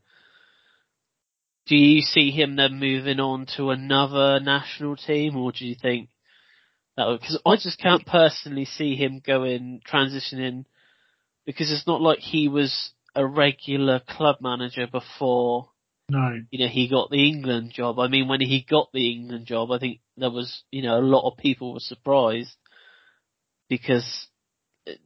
[1.66, 6.08] do you see him then moving on to another national team, or do you think
[6.96, 7.18] that?
[7.20, 10.64] Because I just can't personally see him going transitioning
[11.44, 15.70] because it's not like he was a regular club manager before.
[16.08, 16.38] No.
[16.50, 17.98] You know, he got the England job.
[17.98, 21.00] I mean, when he got the England job, I think there was, you know, a
[21.00, 22.54] lot of people were surprised
[23.68, 24.28] because,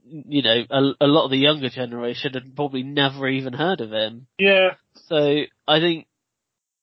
[0.05, 3.93] you know, a, a lot of the younger generation had probably never even heard of
[3.93, 4.27] him.
[4.39, 4.75] Yeah.
[5.07, 6.07] So I think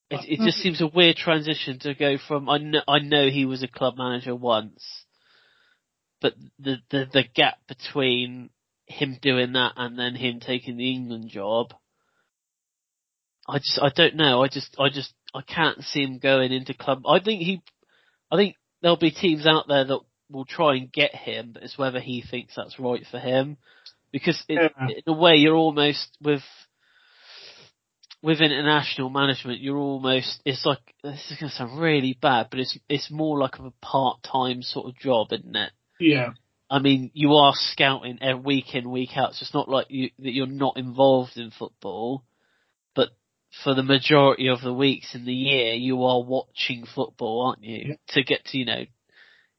[0.09, 3.45] it, it just seems a weird transition to go from I know I know he
[3.45, 4.83] was a club manager once,
[6.21, 8.49] but the the the gap between
[8.85, 11.73] him doing that and then him taking the England job,
[13.47, 14.43] I just I don't know.
[14.43, 17.03] I just I just I can't see him going into club.
[17.07, 17.61] I think he,
[18.31, 21.77] I think there'll be teams out there that will try and get him, but it's
[21.77, 23.57] whether he thinks that's right for him.
[24.11, 24.87] Because it, yeah.
[24.87, 26.41] in a way, you're almost with
[28.21, 32.59] with international management, you're almost, it's like, this is going to sound really bad, but
[32.59, 35.71] it's, it's more like a part-time sort of job, isn't it?
[35.99, 36.31] Yeah.
[36.69, 40.09] I mean, you are scouting every week in, week out, so it's not like you,
[40.19, 42.23] that you're not involved in football,
[42.95, 43.09] but
[43.63, 47.89] for the majority of the weeks in the year, you are watching football, aren't you?
[47.89, 47.95] Yeah.
[48.09, 48.85] To get to, you know,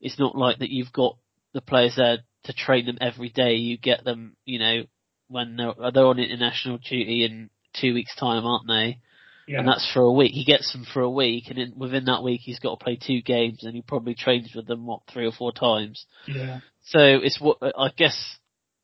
[0.01, 1.17] it's not like that you've got
[1.55, 4.83] the players there to train them every day, you get them, you know,
[5.29, 8.99] when they're, they're on international duty and two weeks time, aren't they?
[9.47, 9.61] Yeah.
[9.61, 10.33] And that's for a week.
[10.33, 12.99] He gets them for a week, and in, within that week, he's got to play
[13.01, 16.05] two games, and he probably trains with them what three or four times.
[16.27, 16.61] Yeah.
[16.85, 18.37] So it's what I guess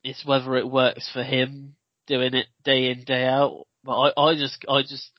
[0.02, 1.74] it's whether it works for him
[2.06, 3.66] doing it day in day out.
[3.82, 5.10] But I, I just, I just,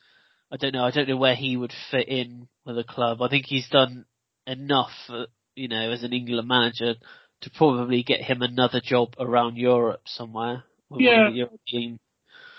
[0.51, 0.83] I don't know.
[0.83, 3.21] I don't know where he would fit in with a club.
[3.21, 4.05] I think he's done
[4.47, 6.95] enough, uh, you know, as an England manager
[7.41, 10.63] to probably get him another job around Europe somewhere.
[10.97, 11.29] yeah.
[11.29, 11.99] European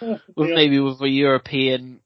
[0.00, 0.54] with yeah.
[0.54, 2.00] maybe with a European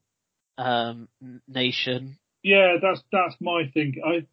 [0.58, 1.08] um,
[1.48, 2.18] nation.
[2.42, 3.96] Yeah, that's that's my thing.
[4.04, 4.26] I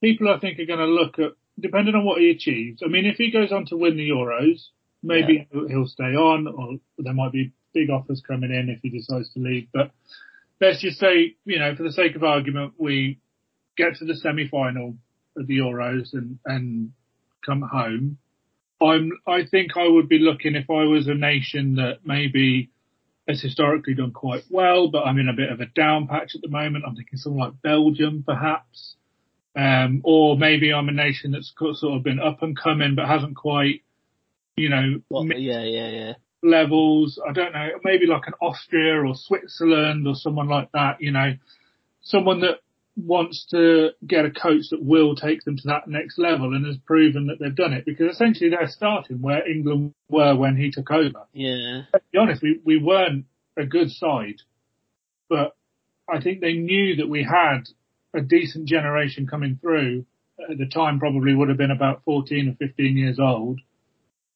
[0.00, 2.82] people I think are going to look at depending on what he achieves.
[2.84, 4.66] I mean, if he goes on to win the Euros,
[5.02, 5.60] maybe yeah.
[5.68, 9.40] he'll stay on, or there might be big offers coming in if he decides to
[9.40, 9.68] leave.
[9.72, 9.90] But
[10.60, 13.20] let's just say, you know, for the sake of argument, we
[13.76, 14.96] get to the semi-final
[15.36, 16.92] of the Euros and and
[17.44, 18.18] come home.
[18.82, 22.70] I'm I think I would be looking if I was a nation that maybe
[23.26, 26.42] has historically done quite well, but I'm in a bit of a down patch at
[26.42, 26.84] the moment.
[26.86, 28.96] I'm thinking something like Belgium, perhaps.
[29.56, 33.36] Um, or maybe I'm a nation that's sort of been up and coming, but hasn't
[33.36, 33.82] quite,
[34.56, 36.12] you know, well, yeah, yeah, yeah.
[36.42, 37.18] Levels.
[37.26, 37.68] I don't know.
[37.84, 41.00] Maybe like an Austria or Switzerland or someone like that.
[41.00, 41.34] You know,
[42.02, 42.58] someone that
[42.96, 46.76] wants to get a coach that will take them to that next level and has
[46.86, 50.90] proven that they've done it because essentially they're starting where England were when he took
[50.90, 51.26] over.
[51.32, 51.82] Yeah.
[51.92, 53.26] To be honest, we, we weren't
[53.56, 54.42] a good side,
[55.28, 55.56] but
[56.08, 57.62] I think they knew that we had
[58.14, 60.06] a decent generation coming through.
[60.50, 63.60] At the time probably would have been about 14 or 15 years old.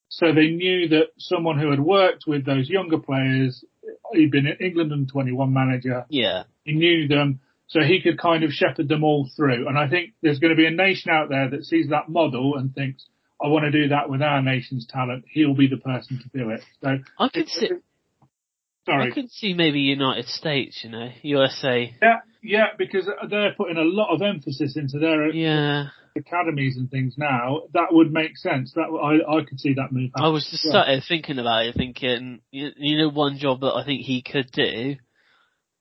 [0.09, 3.63] So they knew that someone who had worked with those younger players,
[4.11, 6.05] he'd been an England and 21 manager.
[6.09, 6.43] Yeah.
[6.63, 9.67] He knew them so he could kind of shepherd them all through.
[9.67, 12.55] And I think there's going to be a nation out there that sees that model
[12.57, 13.05] and thinks,
[13.41, 15.25] I want to do that with our nation's talent.
[15.29, 16.61] He'll be the person to do it.
[16.83, 17.69] So I could see.
[18.85, 19.11] Sorry.
[19.11, 21.93] I could see maybe United States, you know, USA.
[22.01, 25.89] Yeah, yeah, because they're putting a lot of emphasis into their yeah.
[26.17, 27.63] academies and things now.
[27.73, 28.73] That would make sense.
[28.73, 30.09] That I I could see that move.
[30.15, 33.85] I was just started thinking about it, thinking, you, you know, one job that I
[33.85, 34.95] think he could do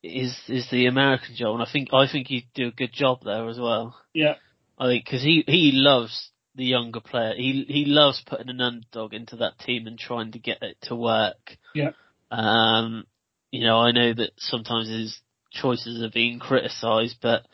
[0.03, 3.21] is is the American Joel, and I think I think he'd do a good job
[3.25, 3.97] there as well.
[4.15, 4.35] Yeah.
[4.79, 7.35] I think because he he loves the younger player.
[7.37, 10.95] He he loves putting an underdog into that team and trying to get it to
[10.95, 11.57] work.
[11.75, 11.91] Yeah.
[12.31, 13.05] Um,
[13.51, 15.19] you know, I know that sometimes his
[15.51, 17.47] choices are being criticised, but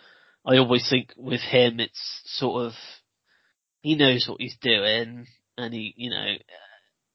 [0.45, 2.73] I always think with him, it's sort of
[3.83, 5.27] he knows what he's doing,
[5.57, 6.35] and he, you know,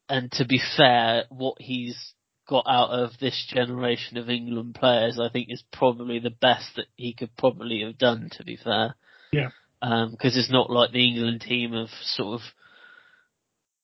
[0.07, 2.13] and to be fair, what he's
[2.49, 6.87] got out of this generation of England players, I think is probably the best that
[6.95, 8.29] he could probably have done.
[8.37, 8.95] To be fair,
[9.31, 9.49] Yeah.
[9.81, 12.47] Um, because it's not like the England team of sort of,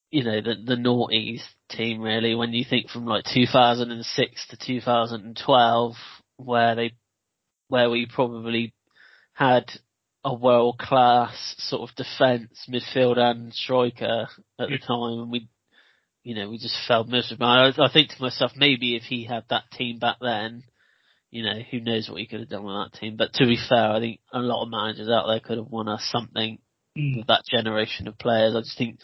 [0.10, 2.34] you know, the the noughties team really.
[2.34, 5.96] When you think from like 2006 to 2012,
[6.38, 6.94] where they,
[7.68, 8.74] where we probably
[9.34, 9.72] had
[10.24, 14.28] a world class sort of defence, midfield and striker
[14.60, 15.48] at the time, and we,
[16.26, 17.46] you know, we just felt miserably.
[17.46, 20.64] I, I think to myself, maybe if he had that team back then,
[21.30, 23.16] you know, who knows what he could have done with that team.
[23.16, 25.88] But to be fair, I think a lot of managers out there could have won
[25.88, 26.58] us something
[26.98, 27.18] Mm.
[27.18, 28.56] with that generation of players.
[28.56, 29.02] I just think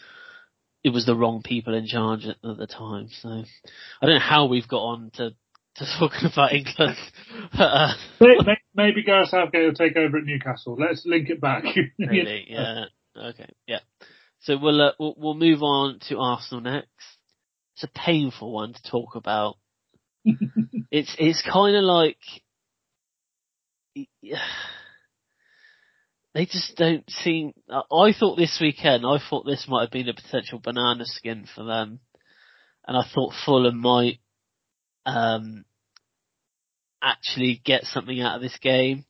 [0.82, 3.08] it was the wrong people in charge at, at the time.
[3.20, 5.30] So I don't know how we've got on to,
[5.76, 6.96] to talking about England.
[7.52, 10.74] uh, May- Maybe Gareth Southgate will take over at Newcastle.
[10.80, 11.64] Let's link it back.
[11.98, 12.86] really, yeah.
[13.14, 13.80] Okay, yeah.
[14.42, 16.88] So we'll, uh, we'll we'll move on to Arsenal next.
[17.74, 19.56] It's a painful one to talk about.
[20.90, 22.18] it's it's kind of like
[26.34, 27.52] they just don't seem.
[27.70, 31.62] I thought this weekend, I thought this might have been a potential banana skin for
[31.64, 32.00] them,
[32.86, 34.18] and I thought Fulham might
[35.06, 35.64] um,
[37.00, 39.04] actually get something out of this game.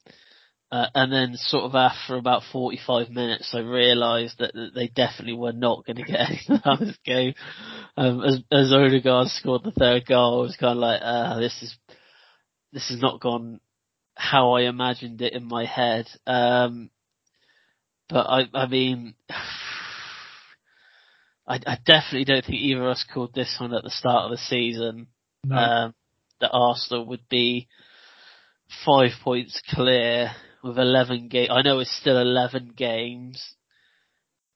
[0.72, 5.34] Uh, and then sort of after about 45 minutes, I realised that, that they definitely
[5.34, 7.34] were not going to get anything out of this game.
[7.94, 11.62] Um, as, as Odegaard scored the third goal, I was kind of like, uh, this
[11.62, 11.76] is,
[12.72, 13.60] this has not gone
[14.14, 16.06] how I imagined it in my head.
[16.26, 16.88] Um,
[18.08, 19.14] but I, I mean,
[21.46, 24.30] I, I definitely don't think either of us called this one at the start of
[24.30, 25.08] the season.
[25.44, 25.54] No.
[25.54, 25.94] Um,
[26.40, 27.68] that Arsenal would be
[28.86, 30.30] five points clear
[30.62, 31.50] with 11 games.
[31.50, 33.54] I know it's still 11 games,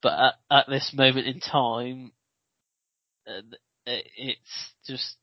[0.03, 2.13] but at, at this moment in time,
[3.27, 3.41] uh,
[3.87, 5.17] it's just,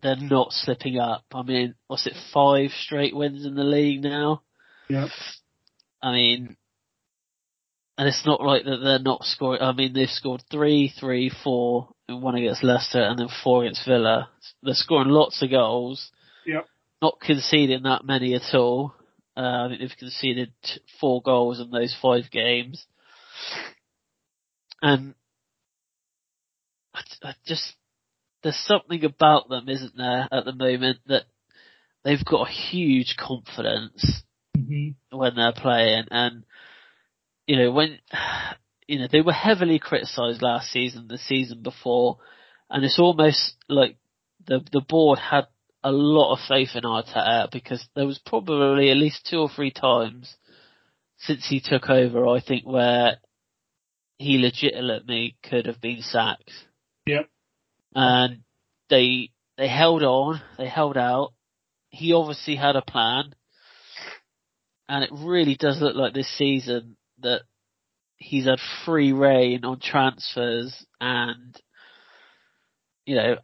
[0.00, 1.24] they're not slipping up.
[1.34, 4.42] I mean, what's it, five straight wins in the league now?
[4.88, 5.08] yeah.
[6.02, 6.56] I mean,
[7.96, 9.62] and it's not like that they're not scoring.
[9.62, 13.86] I mean, they've scored three, three, four, and one against Leicester, and then four against
[13.86, 14.28] Villa.
[14.62, 16.10] They're scoring lots of goals.
[16.46, 16.66] Yep.
[17.00, 18.94] Not conceding that many at all.
[19.36, 20.52] Uh, I think they've conceded
[21.00, 22.84] four goals in those five games.
[24.80, 25.14] And
[26.94, 27.74] I, I just,
[28.42, 31.24] there's something about them, isn't there, at the moment that
[32.04, 34.22] they've got a huge confidence
[34.56, 36.04] hmm when they're playing.
[36.10, 36.44] And
[37.46, 37.98] you know when
[38.86, 42.18] you know they were heavily criticized last season the season before.
[42.70, 43.96] And it's almost like
[44.46, 45.46] the the board had
[45.84, 49.72] a lot of faith in Arteta because there was probably at least two or three
[49.72, 50.36] times
[51.18, 53.16] since he took over I think where
[54.18, 56.50] he legitimately could have been sacked.
[57.06, 57.28] Yep.
[57.94, 58.42] and
[58.88, 61.32] they they held on they held out.
[61.90, 63.34] He obviously had a plan.
[64.88, 67.42] And it really does look like this season that
[68.16, 71.60] he's had free reign on transfers and
[73.04, 73.36] you know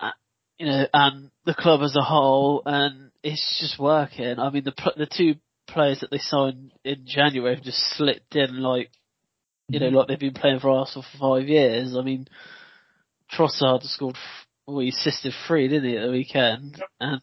[0.59, 4.93] you know and the club as a whole and it's just working i mean the
[4.97, 5.35] the two
[5.69, 8.91] players that they signed in january have just slipped in like
[9.69, 12.27] you know like they've been playing for arsenal for five years i mean
[13.33, 14.17] trossard scored
[14.67, 16.89] well he assisted three didn't he at the weekend Yep.
[17.01, 17.21] and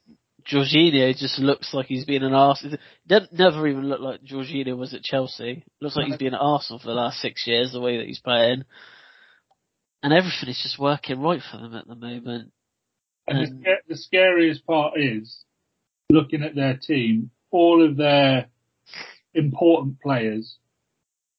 [0.51, 2.77] Jorginho just looks like he's been an Arsenal.
[3.09, 5.63] Never even looked like Jorginho was at Chelsea.
[5.81, 8.19] Looks like he's been at Arsenal for the last six years, the way that he's
[8.19, 8.63] playing.
[10.03, 12.51] And everything is just working right for them at the moment.
[13.27, 15.43] And the, Um, sca- the scariest part is
[16.09, 18.49] looking at their team, all of their
[19.33, 20.57] important players,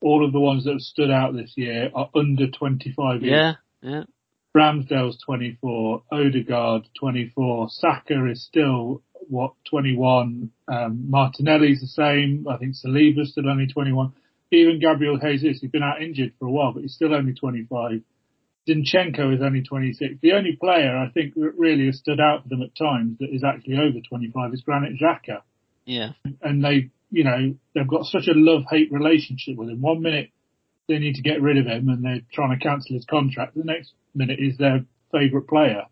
[0.00, 3.32] all of the ones that have stood out this year are under 25 years.
[3.32, 4.04] Yeah, yeah,
[4.56, 12.74] Ramsdale's 24, Odegaard 24, Saka is still, what, 21, um, Martinelli's the same, I think
[12.74, 14.12] Saliba's still only 21,
[14.50, 18.02] even Gabriel Jesus, he's been out injured for a while, but he's still only 25.
[18.68, 20.16] Zinchenko is only 26.
[20.20, 23.28] The only player I think that really has stood out for them at times that
[23.32, 25.42] is actually over 25 is Granit Xhaka.
[25.84, 26.10] yeah,
[26.42, 29.80] And they, you know, they've got such a love-hate relationship with him.
[29.80, 30.30] One minute
[30.88, 33.54] they need to get rid of him and they're trying to cancel his contract.
[33.56, 35.82] The next minute is their favourite player.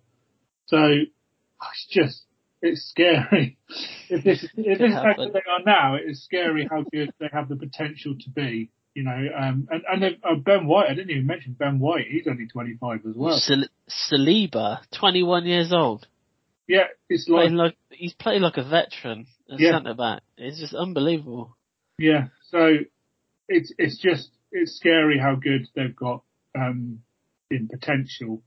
[0.66, 2.22] So it's just,
[2.62, 3.58] it's scary.
[4.08, 7.28] if this if this is how they are now, it is scary how good they
[7.32, 8.70] have the potential to be.
[8.94, 10.86] You know, um, and and uh, Ben White.
[10.88, 12.06] I didn't even mention Ben White.
[12.08, 13.38] He's only 25 as well.
[13.38, 16.06] Sal- Saliba, 21 years old.
[16.68, 19.72] Yeah, it's like, like he's playing like a veteran at yeah.
[19.72, 20.22] centre back.
[20.38, 21.56] It's just unbelievable.
[21.98, 22.76] Yeah, so
[23.48, 26.22] it's it's just it's scary how good they've got
[26.54, 27.00] um,
[27.50, 28.42] in potential.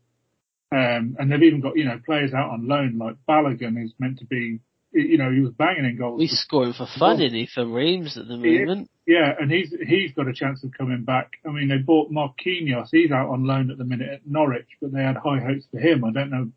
[0.70, 4.20] Um, and they've even got, you know, players out on loan like Balogun is meant
[4.20, 4.60] to be,
[4.92, 6.20] you know, he was banging in goals.
[6.20, 8.90] He's scoring for fun, isn't he, for Reims at the moment?
[9.08, 11.32] Yeah, and he's, he's got a chance of coming back.
[11.46, 12.90] I mean, they bought Marquinhos.
[12.92, 15.80] He's out on loan at the minute at Norwich, but they had high hopes for
[15.80, 16.04] him.
[16.04, 16.52] I don't know,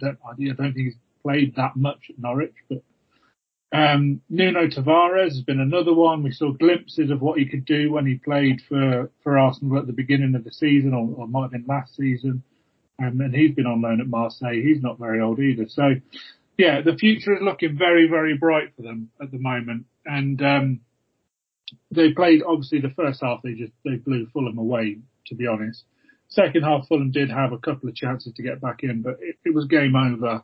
[0.00, 2.82] don't, I don't think he's played that much at Norwich, but
[3.72, 6.22] um, Nuno Tavares has been another one.
[6.22, 9.86] We saw glimpses of what he could do when he played for, for Arsenal at
[9.86, 12.44] the beginning of the season, or, or might have been last season.
[13.02, 14.62] Um, and he's been on loan at Marseille.
[14.62, 15.64] He's not very old either.
[15.68, 15.94] So,
[16.56, 19.86] yeah, the future is looking very, very bright for them at the moment.
[20.06, 20.80] And um,
[21.90, 23.40] they played obviously the first half.
[23.42, 25.84] They just they blew Fulham away, to be honest.
[26.28, 29.36] Second half, Fulham did have a couple of chances to get back in, but it,
[29.44, 30.42] it was game over.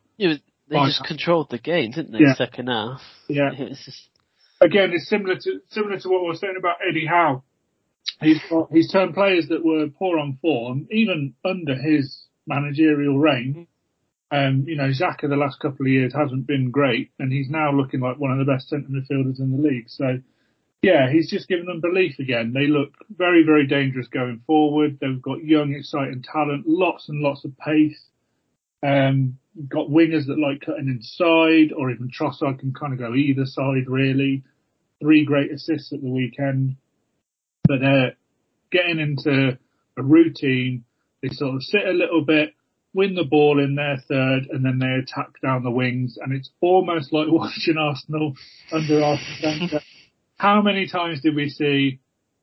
[0.68, 2.20] They just controlled the game, didn't they?
[2.20, 2.35] Yeah.
[2.35, 3.00] Second half.
[3.28, 3.50] Yeah.
[3.59, 4.09] It's just...
[4.61, 7.42] Again, it's similar to similar to what we were saying about Eddie Howe.
[8.20, 13.66] He's got, he's turned players that were poor on form, even under his managerial reign.
[14.30, 17.72] Um, you know, Xhaka the last couple of years hasn't been great, and he's now
[17.72, 19.88] looking like one of the best centre midfielders in the league.
[19.88, 20.20] So,
[20.82, 22.52] yeah, he's just given them belief again.
[22.54, 24.98] They look very, very dangerous going forward.
[25.00, 28.00] They've got young, exciting talent, lots and lots of pace.
[28.82, 29.38] Um,
[29.68, 33.88] got wingers that like cutting inside, or even Trossard can kind of go either side
[33.88, 34.42] really.
[35.00, 36.76] Three great assists at the weekend,
[37.66, 38.14] but they're
[38.70, 39.58] getting into
[39.96, 40.84] a routine
[41.22, 42.54] they sort of sit a little bit,
[42.94, 46.18] win the ball in their third, and then they attack down the wings.
[46.20, 48.34] And it's almost like watching Arsenal
[48.72, 49.70] under Arsene
[50.40, 52.00] How many times did we see,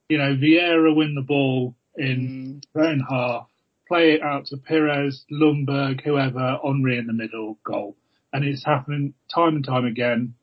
[0.07, 2.63] you know, Vieira win the ball in mm.
[2.75, 3.47] their own half,
[3.87, 7.97] play it out to Pires, Ljungberg, whoever, Henry in the middle, goal.
[8.31, 10.35] And it's happening time and time again.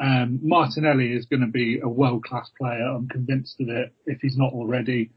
[0.00, 2.86] Um, Martinelli is going to be a world class player.
[2.86, 5.10] I'm convinced of it if he's not already.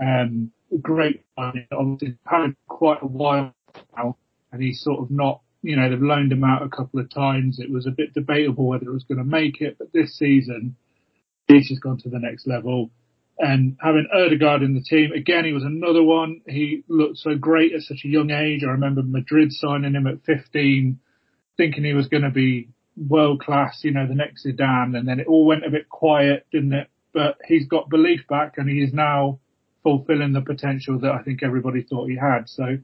[0.00, 3.52] Um, great Obviously, had quite a while
[3.96, 4.16] now,
[4.52, 5.40] and he's sort of not.
[5.62, 7.58] You know, they've loaned him out a couple of times.
[7.58, 10.76] It was a bit debatable whether it was going to make it, but this season,
[11.60, 12.90] he's gone to the next level.
[13.38, 16.42] And having Odegaard in the team, again, he was another one.
[16.46, 18.62] He looked so great at such a young age.
[18.62, 20.98] I remember Madrid signing him at 15,
[21.56, 25.18] thinking he was going to be world class, you know, the next Zidane, and then
[25.18, 26.88] it all went a bit quiet, didn't it?
[27.14, 29.40] But he's got belief back and he is now
[29.82, 32.48] fulfilling the potential that I think everybody thought he had.
[32.48, 32.78] So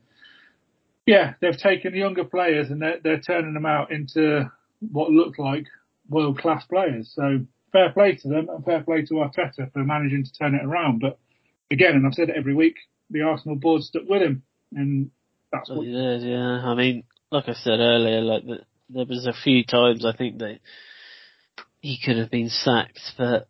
[1.06, 4.50] yeah, they've taken the younger players and they're, they're turning them out into
[4.80, 5.64] what look like
[6.08, 7.10] world class players.
[7.14, 10.64] So fair play to them and fair play to Arteta for managing to turn it
[10.64, 11.00] around.
[11.00, 11.18] But
[11.70, 12.76] again, and I've said it every week,
[13.10, 15.10] the Arsenal board stuck with him and
[15.52, 15.84] that's what.
[15.84, 16.62] Did, yeah.
[16.64, 18.58] I mean, like I said earlier, like the,
[18.90, 20.60] there was a few times I think that
[21.80, 23.48] he could have been sacked, but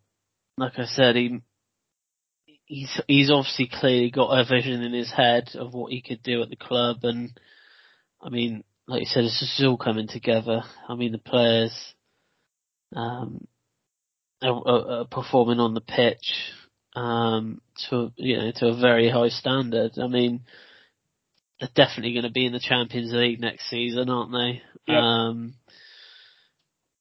[0.56, 1.40] like I said, he
[2.66, 6.42] he's he's obviously clearly got a vision in his head of what he could do
[6.42, 7.38] at the club, and
[8.20, 10.62] I mean, like you said, it's just all coming together.
[10.88, 11.94] I mean, the players
[12.94, 13.46] um,
[14.42, 16.34] are, are performing on the pitch
[16.94, 19.92] um, to you know to a very high standard.
[20.02, 20.40] I mean,
[21.60, 24.62] they're definitely going to be in the Champions League next season, aren't they?
[24.92, 25.02] Yep.
[25.02, 25.54] Um,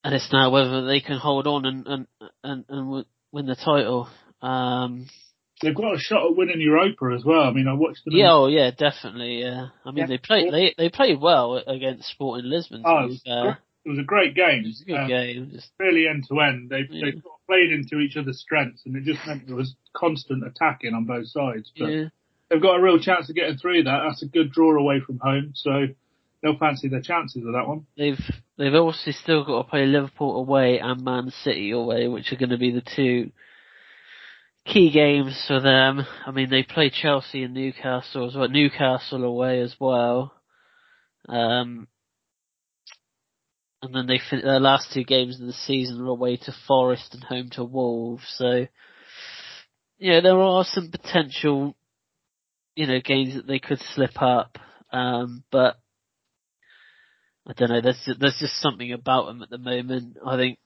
[0.04, 2.08] and it's now whether they can hold on and and
[2.44, 4.08] and, and win the title.
[4.42, 5.08] Um,
[5.62, 7.42] They've got a shot at winning Europa as well.
[7.42, 8.14] I mean, I watched them.
[8.16, 9.42] Yeah, oh yeah, definitely.
[9.42, 10.06] Yeah, I mean, yeah.
[10.06, 12.84] they played they they played well against Sporting Lisbon.
[12.86, 13.10] Oh,
[13.88, 14.64] it was, a great game.
[14.64, 15.50] It was a good um, game.
[15.54, 16.70] Just, really end to end.
[16.70, 17.06] They yeah.
[17.06, 21.06] they played into each other's strengths, and it just meant there was constant attacking on
[21.06, 21.72] both sides.
[21.78, 22.06] But yeah.
[22.50, 24.02] they've got a real chance of getting through that.
[24.08, 25.88] That's a good draw away from home, so
[26.42, 27.86] they'll fancy their chances of that one.
[27.98, 28.20] They've
[28.58, 32.50] they've also still got to play Liverpool away and Man City away, which are going
[32.50, 33.32] to be the two
[34.66, 36.06] key games for them.
[36.26, 38.50] I mean, they play Chelsea and Newcastle as well.
[38.50, 40.34] Newcastle away as well.
[41.30, 41.88] Um,
[43.82, 47.14] and then they fin- their last two games of the season are away to Forest
[47.14, 48.24] and home to Wolves.
[48.38, 48.68] So,
[50.00, 51.76] yeah, there are some potential,
[52.76, 54.58] you know, games that they could slip up.
[54.92, 55.78] Um, but
[57.48, 57.82] I don't know.
[57.82, 60.18] There's there's just something about them at the moment.
[60.26, 60.60] I think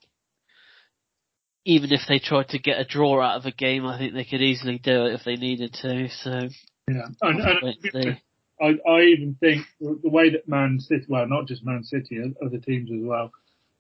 [1.66, 4.26] even if they tried to get a draw out of a game, I think they
[4.26, 6.08] could easily do it if they needed to.
[6.10, 6.50] So
[6.88, 8.22] yeah, and, and
[8.62, 12.60] I, I even think the way that Man City, well, not just Man City, other
[12.60, 13.32] teams as well,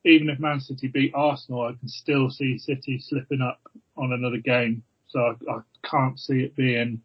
[0.03, 3.59] even if Man City beat Arsenal, I can still see City slipping up
[3.95, 4.83] on another game.
[5.09, 7.01] So I, I can't see it being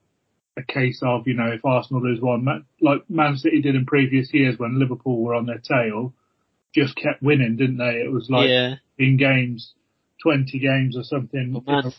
[0.57, 2.47] a case of, you know, if Arsenal lose one,
[2.81, 6.15] like Man City did in previous years when Liverpool were on their tail,
[6.75, 8.03] just kept winning, didn't they?
[8.05, 8.75] It was like yeah.
[8.99, 9.75] in games,
[10.23, 11.53] 20 games or something.
[11.53, 11.93] Well, Man-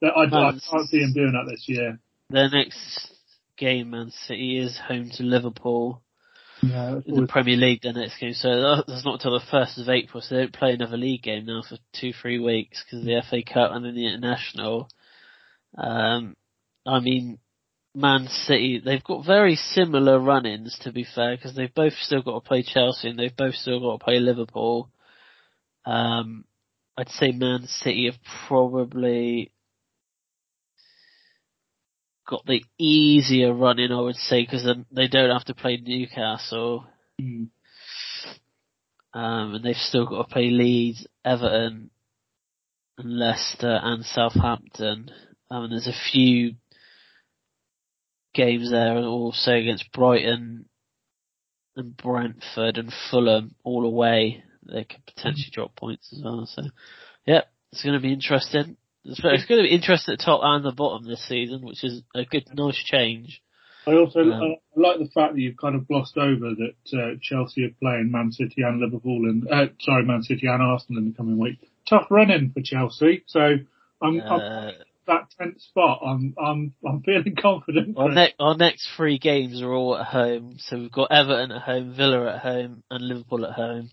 [0.00, 1.98] I, I, I can't see them doing that this year.
[2.30, 3.17] Their next
[3.58, 6.02] game, Man City, is home to Liverpool
[6.62, 7.82] Yeah, in the Premier League.
[7.82, 10.22] The next game, so that's not till the first of April.
[10.22, 13.22] So they don't play another league game now for two, three weeks because of the
[13.28, 14.88] FA Cup and then the international.
[15.76, 16.36] Um,
[16.86, 17.38] I mean,
[17.94, 22.42] Man City, they've got very similar run-ins to be fair, because they've both still got
[22.42, 24.90] to play Chelsea and they've both still got to play Liverpool.
[25.84, 26.44] Um,
[26.96, 29.52] I'd say Man City have probably
[32.28, 36.86] got the easier run-in, I would say, because they don't have to play Newcastle,
[37.20, 37.48] Mm.
[39.14, 41.90] um, and they've still got to play Leeds, Everton,
[42.98, 45.10] and Leicester and Southampton.
[45.50, 46.54] Um, and there's a few
[48.34, 50.66] games there and also against Brighton
[51.76, 54.44] and Brentford and Fulham all away.
[54.62, 56.46] They could potentially drop points as well.
[56.46, 56.62] So,
[57.24, 58.76] yeah, it's going to be interesting.
[59.08, 61.82] It's, it's going to be interesting at the top and the bottom this season, which
[61.82, 63.42] is a good, nice change.
[63.86, 67.16] I also Um, I like the fact that you've kind of glossed over that uh,
[67.22, 71.10] Chelsea are playing Man City and Liverpool and uh, sorry Man City and Arsenal in
[71.10, 71.58] the coming week.
[71.88, 73.40] Tough running for Chelsea, so
[74.02, 74.70] I'm, I'm Uh,
[75.06, 76.00] that tenth spot.
[76.04, 77.96] I'm I'm I'm feeling confident.
[77.96, 80.56] our, ne- our next three games are all at home.
[80.58, 83.90] So we've got Everton at home, Villa at home, and Liverpool at home.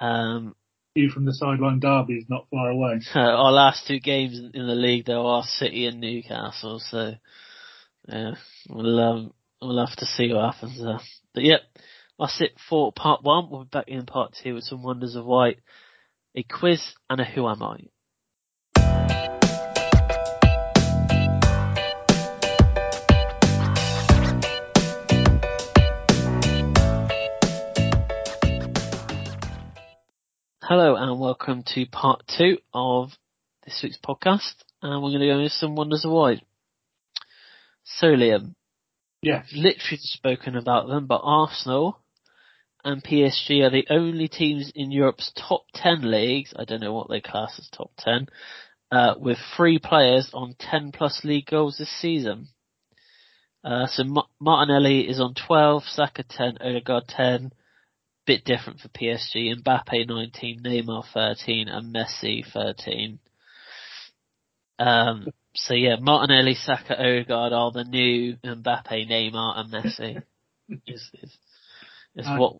[0.00, 0.56] Um,
[0.94, 3.00] you from the sideline derby is not far away.
[3.14, 7.12] our last two games in the league though are City and Newcastle, so
[8.08, 8.34] yeah,
[8.68, 11.00] we'll um, we'll have to see what happens there.
[11.34, 11.60] But yep,
[12.18, 13.50] that's it for part one.
[13.50, 15.60] We'll be back in part two with some wonders of white,
[16.34, 17.76] a quiz and a who am I.
[30.74, 33.10] Hello and welcome to part two of
[33.66, 36.40] this week's podcast, and we're going to go into some wonders of white.
[37.84, 38.54] So Liam,
[39.20, 41.98] yeah, literally spoken about them, but Arsenal
[42.82, 47.10] and PSG are the only teams in Europe's top 10 leagues, I don't know what
[47.10, 48.28] they class as top 10,
[48.90, 52.48] uh, with three players on 10 plus league goals this season.
[53.62, 57.52] Uh, so Ma- Martinelli is on 12, Saka 10, Odegaard 10,
[58.26, 63.18] bit different for PSG, Mbappe 19, Neymar 13, and Messi 13.
[64.78, 70.22] Um, so yeah, Martinelli, Saka, Odegaard are the new Mbappe, Neymar, and Messi.
[70.86, 71.36] is is,
[72.16, 72.56] is what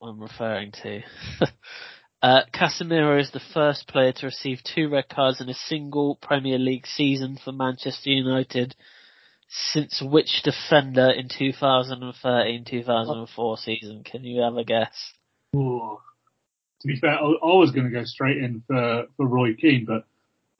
[0.00, 1.02] I'm referring to.
[2.22, 6.58] uh, Casemiro is the first player to receive two red cards in a single Premier
[6.58, 8.74] League season for Manchester United.
[9.54, 14.02] Since which defender in 2013-2004 season?
[14.02, 15.12] Can you have a guess?
[15.54, 15.98] Ooh.
[16.80, 20.06] To be fair, I, was going to go straight in for for Roy Keane, but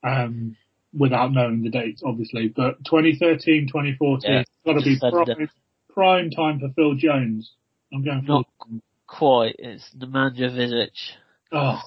[0.06, 0.58] um,
[0.96, 2.48] without knowing the dates, obviously.
[2.48, 5.48] But 2013, 2014, Yeah, got to be prime,
[5.92, 7.50] prime time for Phil Jones.
[7.92, 8.28] I'm going for.
[8.28, 8.46] Not
[9.06, 9.56] quite.
[9.58, 10.92] It's Nemanja Vidic.
[11.50, 11.82] Oh,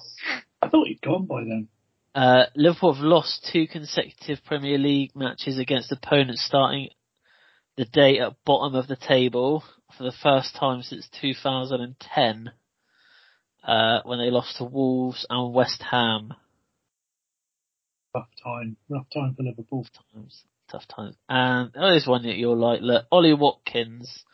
[0.60, 1.68] I thought he'd gone by then.
[2.16, 6.88] Uh, Liverpool have lost two consecutive Premier League matches against opponents starting
[7.76, 9.62] the day at bottom of the table
[9.96, 12.50] for the first time since 2010,
[13.64, 16.32] uh, when they lost to Wolves and West Ham.
[18.14, 19.86] Rough time, rough time for Liverpool.
[20.14, 21.16] Times, tough times.
[21.28, 22.80] And oh, there's one that you'll like.
[22.80, 24.24] Look, Ollie Watkins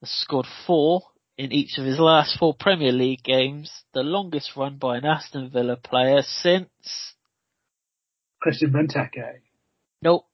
[0.00, 1.02] has scored four
[1.36, 5.50] in each of his last four Premier League games, the longest run by an Aston
[5.50, 7.14] Villa player since.
[8.40, 9.40] Christian Benteke.
[10.02, 10.26] Nope.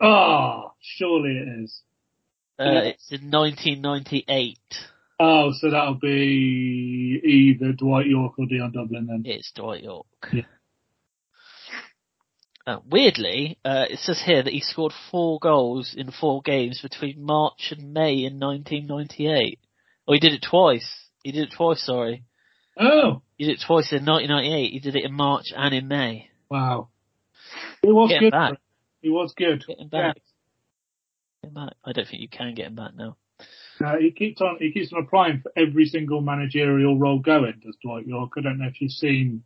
[0.00, 1.82] Oh, surely it is.
[2.58, 4.58] Uh, it's in 1998.
[5.20, 9.22] Oh, so that'll be either Dwight Yorke or Dion Dublin then.
[9.24, 10.06] It's Dwight Yorke.
[10.32, 10.42] Yeah.
[12.66, 17.24] Uh, weirdly, uh, it says here that he scored four goals in four games between
[17.24, 19.58] March and May in 1998.
[20.06, 20.86] Oh, he did it twice.
[21.22, 22.24] He did it twice, sorry.
[22.78, 24.70] Oh, He did it twice in 1998.
[24.72, 26.28] He did it in March and in May.
[26.50, 26.88] wow.
[27.82, 28.32] He was Get good.
[28.32, 28.52] back.
[29.00, 29.64] He was good.
[29.66, 30.16] Get him back.
[30.16, 30.22] Get
[31.42, 31.74] him back.
[31.84, 33.16] I don't think you can get him back now.
[33.84, 37.60] Uh, he keeps on he keeps on applying for every single managerial role going.
[37.64, 38.32] Does Dwight Yorke?
[38.36, 39.44] I don't know if you've seen.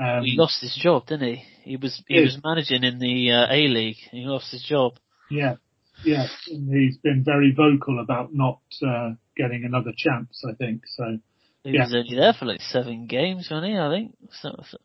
[0.00, 1.42] Um, He lost his job, didn't he?
[1.62, 3.96] He was he was managing in the uh, A League.
[4.10, 4.94] He lost his job.
[5.30, 5.56] Yeah,
[6.04, 6.26] yeah.
[6.48, 10.44] And he's been very vocal about not uh, getting another chance.
[10.48, 11.18] I think so.
[11.64, 11.84] He Yeah.
[11.84, 13.78] was only there for like seven games, wasn't he?
[13.78, 14.14] I think.
[14.42, 14.78] So, so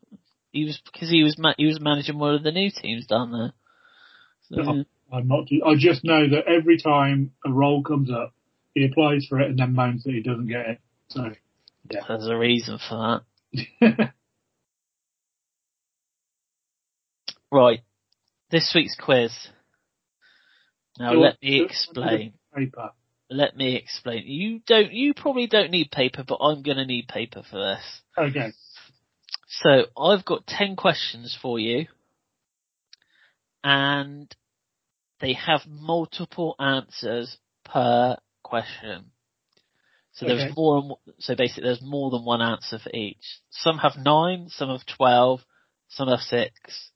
[0.52, 3.30] he was because he was ma- he was managing one of the new teams down
[3.32, 3.52] there.
[4.48, 4.84] So, Oh.
[5.16, 5.48] I'm not.
[5.66, 8.34] I just know that every time a role comes up,
[8.74, 10.80] he applies for it and then moans that he doesn't get it.
[11.08, 11.30] So
[11.88, 13.22] there's a reason for
[13.82, 14.12] that.
[17.50, 17.80] Right.
[18.50, 19.32] This week's quiz.
[20.98, 21.20] Now on.
[21.20, 22.34] let me explain.
[22.54, 22.90] paper.
[23.30, 24.24] Let me explain.
[24.26, 24.92] You don't.
[24.92, 28.02] You probably don't need paper, but I'm going to need paper for this.
[28.18, 28.52] Okay.
[29.48, 31.86] So I've got 10 questions for you
[33.62, 34.34] and
[35.20, 39.10] they have multiple answers per question.
[40.12, 40.36] So Okay.
[40.36, 43.40] there's more, so basically there's more than one answer for each.
[43.50, 45.44] Some have nine, some have 12,
[45.88, 46.90] some have six.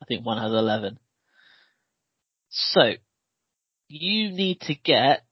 [0.00, 0.98] I think one has 11.
[2.48, 2.92] So
[3.88, 5.24] you need to get,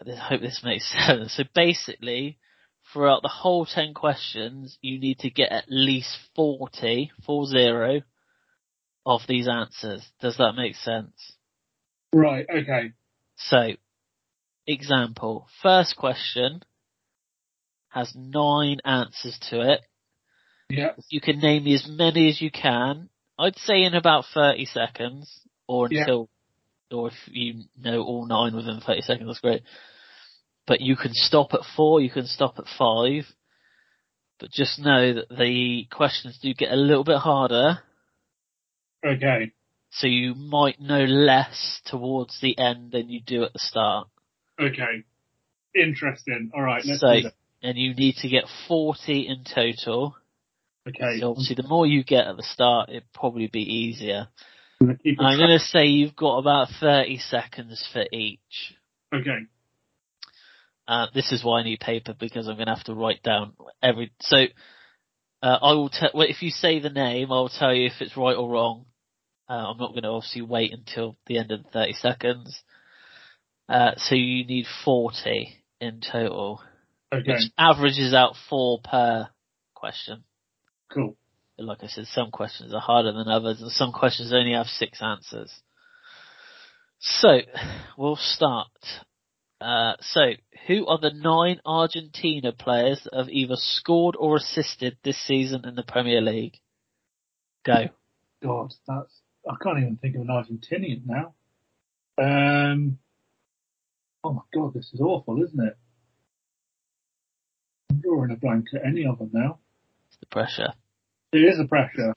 [0.00, 1.34] I hope this makes sense.
[1.34, 2.38] So basically
[2.92, 8.02] throughout the whole 10 questions, you need to get at least 40, four zero,
[9.04, 10.06] of these answers.
[10.20, 11.32] Does that make sense?
[12.12, 12.46] Right.
[12.48, 12.92] Okay.
[13.36, 13.70] So,
[14.66, 16.62] example, first question
[17.88, 19.80] has nine answers to it.
[20.68, 20.92] Yeah.
[21.10, 23.08] You can name me as many as you can.
[23.38, 26.00] I'd say in about 30 seconds or Yeah.
[26.02, 26.28] until,
[26.90, 29.62] or if you know all nine within 30 seconds, that's great.
[30.66, 33.26] But you can stop at four, you can stop at five.
[34.38, 37.82] But just know that the questions do get a little bit harder,
[39.04, 39.52] Okay.
[39.92, 44.08] So you might know less towards the end than you do at the start.
[44.60, 45.04] Okay.
[45.74, 46.50] Interesting.
[46.54, 46.82] All right.
[46.84, 47.34] Let's So, do that.
[47.62, 50.16] and you need to get 40 in total.
[50.88, 51.20] Okay.
[51.20, 54.28] So obviously the more you get at the start, it'd probably be easier.
[54.80, 58.74] I'm gonna I'm gonna say you've got about 30 seconds for each.
[59.14, 59.38] Okay.
[60.88, 64.10] Uh, this is why I need paper because I'm gonna have to write down every,
[64.20, 64.36] so,
[65.42, 68.16] uh, I will tell, well, if you say the name, I'll tell you if it's
[68.16, 68.86] right or wrong.
[69.52, 72.62] Uh, I'm not gonna obviously wait until the end of the 30 seconds.
[73.68, 76.62] Uh, so you need 40 in total,
[77.12, 77.32] Okay.
[77.32, 79.28] which averages out four per
[79.74, 80.24] question.
[80.90, 81.18] Cool.
[81.58, 84.68] But like I said, some questions are harder than others and some questions only have
[84.68, 85.52] six answers.
[86.98, 87.40] So,
[87.98, 88.70] we'll start.
[89.60, 90.32] Uh, so,
[90.66, 95.74] who are the nine Argentina players that have either scored or assisted this season in
[95.74, 96.56] the Premier League?
[97.66, 97.88] Go.
[98.42, 99.21] God, that's.
[99.48, 101.34] I can't even think of an Argentinian now.
[102.18, 102.98] Um.
[104.24, 105.76] Oh my God, this is awful, isn't it?
[107.90, 109.58] I'm drawing a blank at any of them now.
[110.08, 110.72] It's the pressure.
[111.32, 112.12] It is a pressure.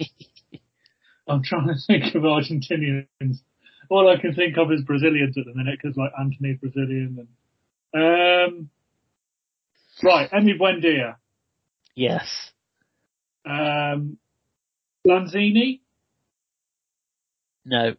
[1.27, 3.39] I'm trying to think of Argentinians.
[3.89, 7.27] All I can think of is Brazilians at the minute because like Antony's Brazilian
[7.93, 8.69] and um.
[10.03, 11.15] Right, Emi Buendia,
[11.95, 12.27] Yes.
[13.45, 14.17] um,
[15.07, 15.79] Lanzini.
[17.65, 17.95] No.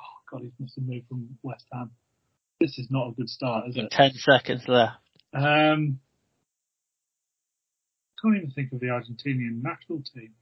[0.00, 1.92] Oh God, he's must have moved from West Ham.
[2.60, 3.90] This is not a good start, is it?
[3.90, 4.96] Ten seconds left.
[5.32, 6.00] Um,
[8.22, 10.32] can't even think of the Argentinian national team.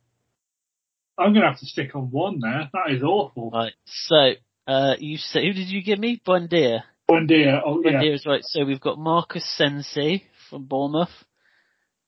[1.16, 2.70] I'm going to have to stick on one there.
[2.72, 3.50] That is awful.
[3.50, 3.72] Right.
[3.86, 4.32] So,
[4.66, 6.20] uh, you say, who did you give me?
[6.26, 6.82] Buendia.
[7.10, 7.60] Buendia.
[7.64, 7.92] Oh, yeah.
[7.92, 8.42] Buendia is right.
[8.44, 11.08] So we've got Marcus Sensi from Bournemouth,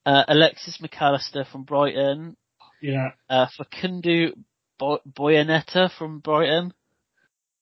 [0.06, 2.36] uh, Alexis McAllister from Brighton,
[2.80, 3.10] Yeah.
[3.28, 4.32] uh, Facundo
[4.80, 6.72] Bo- Boyanetta from Brighton,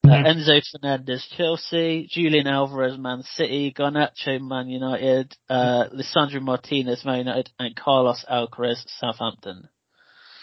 [0.04, 7.18] uh, Enzo Fernandez Chelsea, Julian Alvarez Man City, Garnacho Man United, uh, Lisandro Martinez Man
[7.18, 9.68] United, and Carlos Alcaraz Southampton.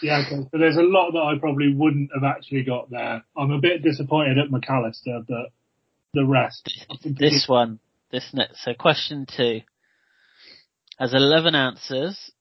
[0.02, 0.46] Yeah, okay.
[0.52, 3.24] So there's a lot that I probably wouldn't have actually got there.
[3.36, 5.52] I'm a bit disappointed at McAllister, but
[6.12, 6.70] the rest.
[7.02, 7.80] This one,
[8.12, 9.62] this next, so question two
[10.98, 12.32] has 11 answers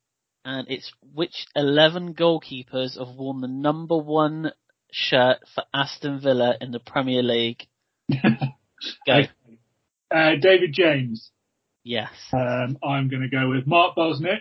[0.45, 4.51] and it's which 11 goalkeepers have worn the number one
[4.91, 7.67] shirt for Aston Villa in the Premier League?
[9.07, 9.21] Go.
[10.13, 11.31] uh, David James.
[11.83, 12.11] Yes.
[12.31, 14.39] Um, I'm going to go with Mark Bosnich,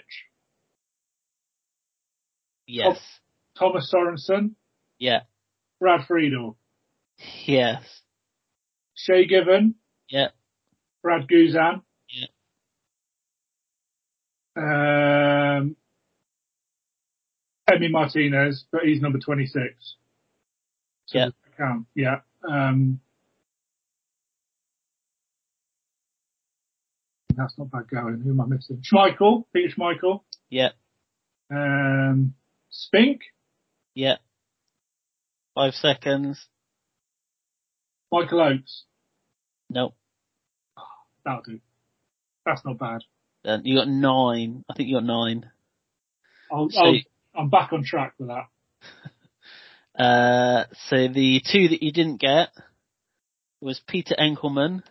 [2.66, 2.98] Yes.
[3.58, 4.52] Thomas Sorensen,
[4.98, 5.20] Yeah.
[5.80, 6.56] Brad Friedel,
[7.46, 7.82] Yes.
[8.94, 9.74] Shay Given,
[10.08, 10.28] Yeah.
[11.02, 11.82] Brad Guzan.
[12.08, 12.26] Yeah.
[14.56, 15.76] Um,
[17.70, 19.96] Emi Martinez, but he's number 26.
[21.06, 21.28] So Yeah.
[21.56, 21.86] count?
[21.94, 22.20] Yeah.
[22.48, 23.00] Um,
[27.36, 28.20] that's not bad going.
[28.20, 28.82] Who am I missing?
[28.82, 30.22] Schmeichel, Peter Schmeichel.
[30.50, 30.70] Yeah.
[31.50, 32.34] Um,
[32.70, 33.20] Spink,
[33.94, 34.16] Yeah.
[35.54, 36.48] Five seconds.
[38.10, 38.84] Michael Oates.
[39.70, 39.94] No.
[41.24, 41.60] That'll do.
[42.44, 43.02] That's not bad.
[43.44, 44.64] Then you got nine.
[44.68, 45.50] I think you got nine.
[46.50, 46.94] I'll, So- I'll,
[47.34, 48.46] I'm back on track with that.
[49.96, 52.48] Uh, so the two that you didn't get
[53.60, 54.82] was Peter Enckelman.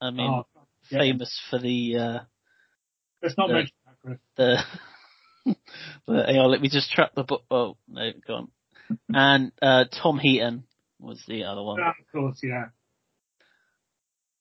[0.00, 0.46] I mean, oh,
[0.90, 0.98] yeah.
[0.98, 2.18] famous for the uh,
[3.22, 4.56] let's not the- mention that, the.
[6.06, 7.42] but hang on, let me just track the book.
[7.50, 8.48] Oh no, go on.
[9.12, 10.64] And uh, Tom Heaton
[10.98, 11.78] was the other one.
[11.80, 12.68] Ah, of course, yeah.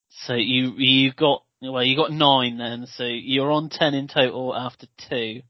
[0.10, 2.88] So you you got well, you got nine then.
[2.88, 5.42] So you're on ten in total after two.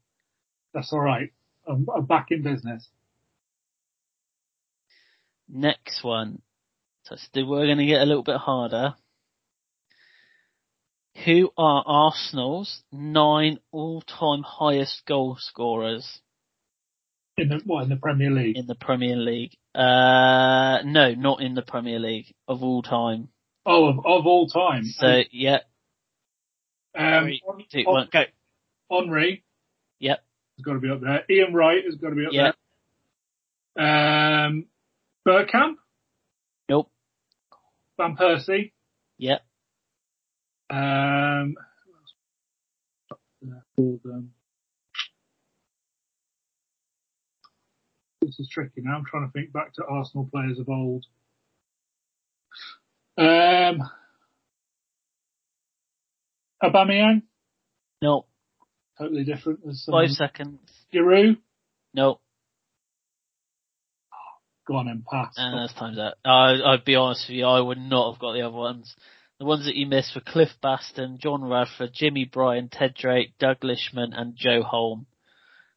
[0.74, 1.30] That's all right.
[1.66, 2.88] I'm, I'm back in business.
[5.48, 6.42] Next one.
[7.04, 8.94] So still we're going to get a little bit harder.
[11.24, 16.20] Who are Arsenal's nine all-time highest goal scorers
[17.36, 18.56] In the what in the Premier League?
[18.56, 19.52] in the Premier League?
[19.74, 23.28] Uh, no, not in the Premier League of all time.
[23.64, 24.84] Oh, of, of all time.
[24.84, 25.60] So yeah,
[26.94, 27.42] um, three,
[27.72, 28.24] two, one, go.
[28.90, 29.44] Henry
[29.98, 30.24] Yep,
[30.56, 31.24] has got to be up there.
[31.30, 32.52] Ian Wright has got to be up Yeah.
[33.76, 34.46] there.
[34.46, 34.66] Um,
[35.26, 35.74] Bergkamp,
[36.68, 36.90] nope,
[37.98, 38.72] Van Persie.
[39.18, 39.42] yep.
[40.70, 41.92] Um, who
[43.52, 43.62] else?
[43.76, 44.00] Called,
[48.22, 48.96] this is tricky now.
[48.96, 51.04] I'm trying to think back to Arsenal players of old.
[53.18, 53.82] Um,
[56.62, 57.22] Aubameyang,
[58.00, 58.28] Nope.
[58.98, 59.60] Totally different.
[59.72, 60.58] Some Five seconds.
[60.92, 61.36] Giroud.
[61.94, 62.20] Nope.
[64.66, 65.34] Go on and pass.
[65.36, 66.14] And that's time's out.
[66.24, 68.94] I, I'd be honest with you, I would not have got the other ones.
[69.38, 73.60] The ones that you missed were Cliff Bastin, John Radford, Jimmy Bryan, Ted Drake, Doug
[73.60, 75.04] Lishman, and Joe Hulme.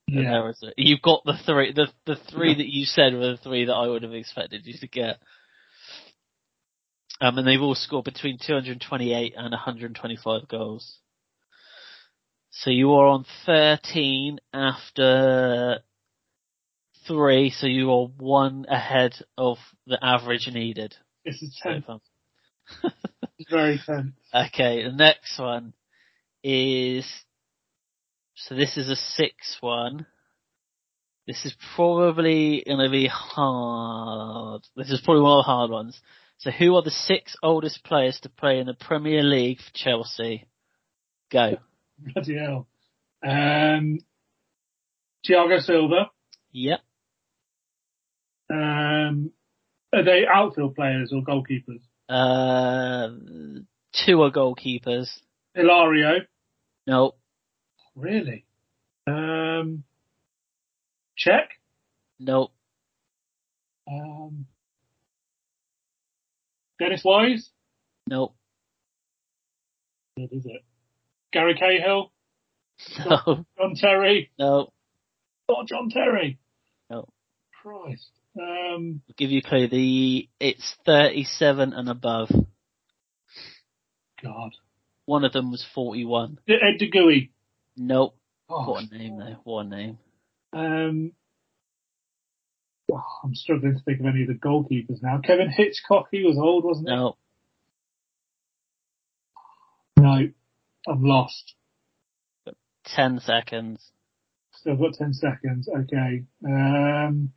[0.07, 0.51] And yeah.
[0.75, 1.71] You've got the three.
[1.73, 4.73] The the three that you said were the three that I would have expected you
[4.79, 5.17] to get.
[7.21, 10.98] Um, and they've all scored between 228 and 125 goals.
[12.63, 15.79] So you are on 13 after
[17.07, 20.93] three, so you are one ahead of the average needed.
[21.23, 22.01] This is So tense.
[23.39, 24.11] It's very tense.
[24.35, 25.71] Okay, the next one
[26.43, 27.09] is,
[28.35, 30.05] so this is a six one.
[31.27, 34.63] This is probably gonna be hard.
[34.75, 36.01] This is probably one of the hard ones.
[36.39, 40.45] So who are the six oldest players to play in the Premier League for Chelsea?
[41.31, 41.59] Go.
[42.13, 42.67] Bloody hell.
[43.23, 43.99] Um,
[45.27, 46.09] Thiago Silva.
[46.51, 46.79] Yep.
[48.51, 49.31] Um,
[49.93, 51.81] are they outfield players or goalkeepers?
[52.07, 53.09] Uh,
[53.93, 55.09] two are goalkeepers.
[55.55, 56.21] Ilario.
[56.87, 57.13] No.
[57.95, 58.45] Really?
[59.05, 59.83] Um,
[61.19, 61.47] Cech.
[62.19, 62.49] No.
[63.91, 64.45] Um,
[66.79, 67.49] Dennis Wise.
[68.07, 68.33] No.
[70.15, 70.63] What is it?
[71.31, 72.11] Gary Cahill.
[73.05, 73.45] No.
[73.57, 74.31] John Terry.
[74.39, 74.71] No.
[75.49, 76.39] Oh, John Terry.
[76.89, 77.07] No.
[77.61, 78.09] Christ.
[78.39, 79.67] Um, I'll give you a clue.
[79.67, 82.29] The, it's 37 and above.
[84.23, 84.51] God.
[85.05, 86.39] One of them was 41.
[86.47, 87.31] Ed de Goey.
[87.75, 88.15] Nope.
[88.49, 89.37] Oh, What a name though.
[89.43, 89.97] What a name.
[90.53, 91.11] Um,
[92.91, 95.19] oh, I'm struggling to think of any of the goalkeepers now.
[95.23, 96.95] Kevin Hitchcock, he was old, wasn't he?
[96.95, 97.17] No.
[99.97, 100.29] No,
[100.87, 101.55] I'm lost.
[102.85, 103.91] 10 seconds.
[104.53, 105.69] Still got 10 seconds.
[105.69, 106.23] Okay.
[106.45, 107.31] Um,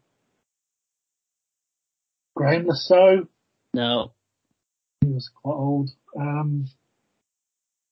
[2.34, 3.28] Graham Le Saux,
[3.74, 4.12] No.
[5.03, 5.90] he was quite old.
[6.18, 6.66] Um,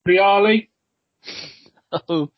[0.06, 0.68] Riali.
[2.08, 2.30] Oh,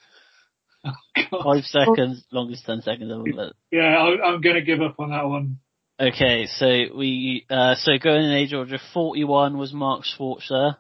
[1.44, 2.24] five seconds.
[2.32, 3.52] Longest 10 seconds ever.
[3.70, 5.58] Yeah, I, I'm going to give up on that one.
[6.00, 10.78] Okay, so we, uh, so going in age order, 41 was Mark Schwarzer,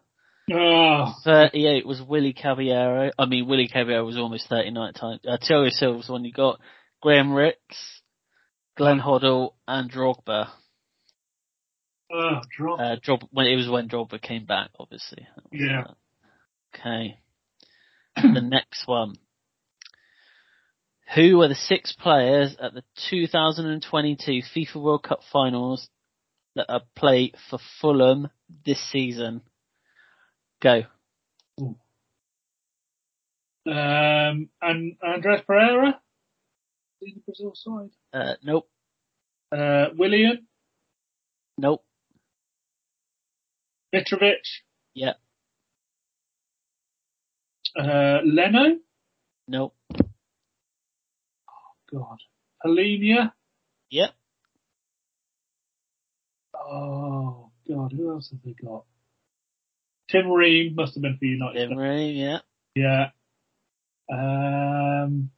[0.50, 5.18] Oh, 38 was Willie Caballero, I mean Willie Caballero was almost 39 at the time,
[5.26, 6.60] uh, Thiago Silva was the one you got,
[7.00, 7.58] Graham Rix,
[8.76, 10.48] Glenn Hoddle, and Drogba.
[12.12, 12.80] oh, drop.
[12.80, 15.26] Uh, Drogba, when it was when Drogba came back, obviously.
[15.52, 15.84] Yeah.
[15.88, 15.94] uh,
[16.74, 17.18] Okay.
[18.16, 19.14] the next one.
[21.14, 25.88] Who were the six players at the 2022 FIFA World Cup finals
[26.54, 28.28] that are played for Fulham
[28.64, 29.42] this season?
[30.62, 30.84] Go.
[33.66, 36.00] Um, and Andreas Pereira.
[37.00, 37.90] In the Brazil side.
[38.12, 38.68] Uh, nope.
[39.50, 40.46] Uh, Willian.
[41.58, 41.84] Nope.
[43.92, 44.36] Mitrovic.
[44.94, 45.16] Yep.
[47.76, 48.78] Uh, Leno.
[49.48, 49.74] Nope.
[51.48, 52.18] Oh God.
[52.64, 53.32] Palhinha.
[53.90, 54.10] Yep.
[56.54, 57.92] Oh, God.
[57.92, 58.84] Who else have they got?
[60.12, 61.72] Tim Ream must have been for United.
[61.72, 62.38] Emery, yeah.
[62.74, 63.06] Yeah.
[64.12, 65.30] Um,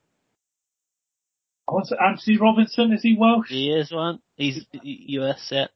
[1.68, 2.93] I want to Antonee Robinson.
[2.93, 3.49] Is he Welsh?
[3.49, 4.20] He is one.
[4.37, 5.66] He's US yeah.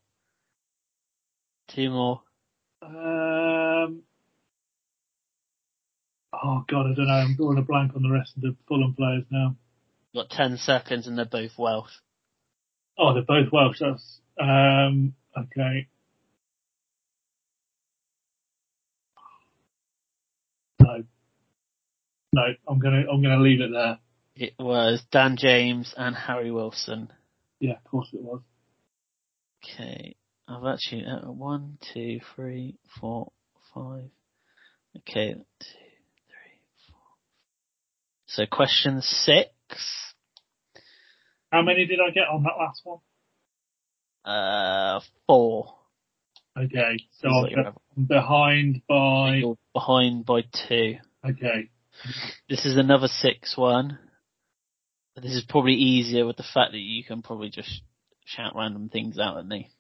[1.69, 2.23] Two more.
[2.83, 4.03] Um,
[6.33, 7.13] oh God, I don't know.
[7.13, 9.57] I'm drawing a blank on the rest of the Fulham players now.
[10.15, 11.91] Got ten seconds and they're both Welsh.
[12.99, 13.79] Oh, they're both Welsh.
[13.81, 15.87] That's um, okay.
[20.81, 21.05] No,
[22.33, 22.43] no.
[22.69, 23.99] I'm gonna I'm gonna leave it there.
[24.35, 27.13] It was Dan James and Harry Wilson.
[27.61, 28.41] Yeah, of course it was.
[29.65, 30.15] Okay.
[30.47, 33.33] I've actually, uh, one, two, three, four,
[33.75, 34.11] five.
[34.97, 35.67] Okay, two,
[36.27, 36.97] three, four.
[38.27, 39.51] So question six.
[41.53, 43.01] How many did I get on that last one?
[44.25, 45.75] Uh, four.
[46.57, 47.67] Okay, so Sounds like
[47.97, 49.37] I'm behind by.
[49.37, 50.97] You're behind by two.
[51.29, 51.71] Okay,
[52.49, 53.99] This is another six one.
[55.15, 57.83] But this is probably easier with the fact that you can probably just
[58.25, 59.71] shout random things out at me.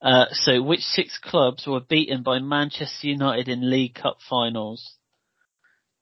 [0.00, 4.96] Uh, so which six clubs were beaten by Manchester United in League Cup finals?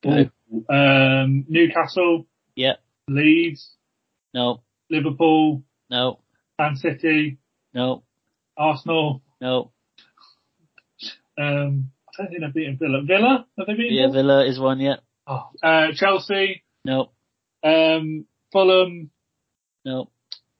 [0.03, 0.31] Go.
[0.71, 2.79] um, Newcastle, Yep.
[3.09, 3.71] Leeds,
[4.33, 4.63] No.
[4.89, 6.21] Liverpool, No.
[6.59, 7.37] Man City,
[7.75, 8.03] No.
[8.57, 9.21] Arsenal.
[9.43, 9.73] No.
[11.37, 13.03] Um, I don't think they've beaten Villa.
[13.07, 13.47] Villa?
[13.59, 14.15] Have they beaten Yeah, Villa?
[14.41, 15.01] Villa is one yet.
[15.33, 17.11] Oh, uh, Chelsea, No.
[17.63, 19.11] um, Fulham,
[19.85, 20.11] No.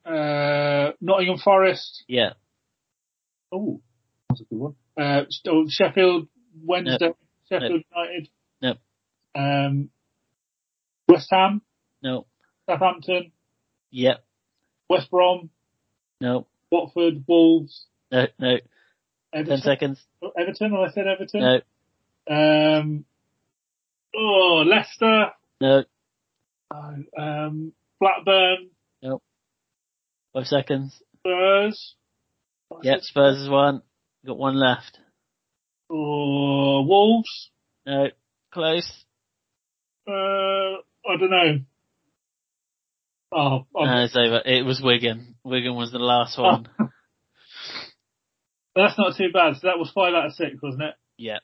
[0.05, 2.05] uh, Nottingham Forest.
[2.07, 2.33] Yeah.
[3.51, 3.81] Oh,
[4.29, 4.75] that's a good one.
[4.97, 6.29] Uh, oh, Sheffield
[6.63, 7.11] Wednesday,
[7.49, 8.29] Sheffield United.
[8.61, 8.77] Nope.
[9.35, 9.89] Um,
[11.09, 11.61] West Ham,
[12.01, 12.27] No.
[12.65, 13.33] Southampton,
[13.89, 14.23] Yep.
[14.89, 15.49] West Brom,
[16.21, 16.47] No.
[16.71, 18.27] Watford, Wolves, No.
[18.39, 18.57] No.
[18.57, 18.61] Ten
[19.33, 19.61] Everton.
[19.61, 20.05] seconds.
[20.37, 21.41] Everton, have I said Everton?
[21.41, 21.61] No.
[22.79, 23.05] Um,
[24.15, 25.83] oh, Leicester, No.
[26.73, 28.69] uh, um, Blackburn,
[29.03, 29.21] Nope.
[30.33, 31.01] Five seconds.
[31.19, 31.95] Spurs.
[32.83, 32.99] Yep.
[33.01, 33.81] Spurs is one.
[34.25, 34.97] Got one left.
[35.89, 37.49] Or Wolves.
[37.85, 38.07] No.
[38.53, 38.89] Close.
[40.07, 41.59] Uh, I don't know.
[43.33, 44.41] Oh, I'm- No, it's over.
[44.45, 45.35] It was Wigan.
[45.43, 46.67] Wigan was the last one.
[48.75, 49.55] that's not too bad.
[49.55, 50.95] So that was five out of six, wasn't it?
[51.17, 51.39] Yeah.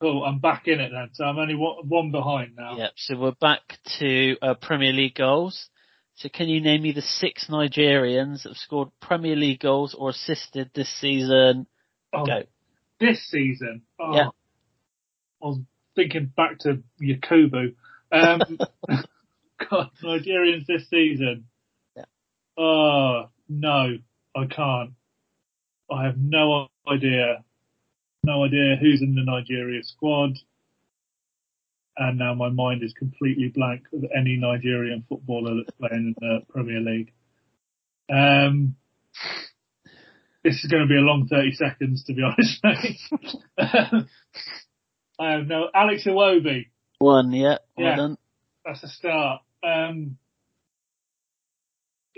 [0.00, 0.24] Cool.
[0.24, 1.10] I'm back in it then.
[1.14, 2.76] So I'm only one, one behind now.
[2.76, 2.90] Yep.
[2.96, 3.62] So we're back
[3.98, 5.70] to uh, Premier League goals.
[6.16, 10.10] So can you name me the six Nigerians that have scored Premier League goals or
[10.10, 11.66] assisted this season?
[12.12, 12.42] Oh, Go.
[13.00, 13.82] this season.
[13.98, 14.28] Oh, Yeah.
[15.42, 15.60] I was
[15.94, 17.74] thinking back to Yakubu.
[18.10, 18.40] Um,
[19.70, 21.46] God, Nigerians this season.
[21.94, 22.04] Yeah.
[22.56, 23.98] Oh, no,
[24.34, 24.92] I can't.
[25.90, 27.44] I have no idea.
[28.26, 30.32] No idea who's in the Nigeria squad.
[31.96, 36.40] And now my mind is completely blank of any Nigerian footballer that's playing in the
[36.48, 37.12] Premier League.
[38.12, 38.74] Um,
[40.42, 42.60] this is going to be a long 30 seconds, to be honest.
[45.18, 46.66] I have no, Alex Iwobi.
[46.98, 47.32] One.
[47.32, 47.58] Yeah.
[47.76, 47.96] Well Yeah.
[47.96, 48.18] done.
[48.64, 49.42] That's a start.
[49.62, 50.18] Um,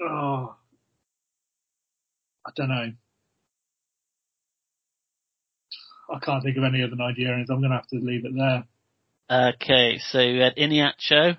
[0.03, 0.57] oh,
[2.47, 2.93] I don't know.
[6.11, 7.51] I can't think of any other Nigerians.
[7.51, 8.65] I'm going to have to leave it there.
[9.31, 9.99] Okay.
[9.99, 11.39] So we had Iheanacho,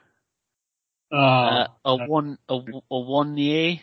[1.12, 2.54] Ah, uh, a one, a,
[2.92, 3.78] a one year.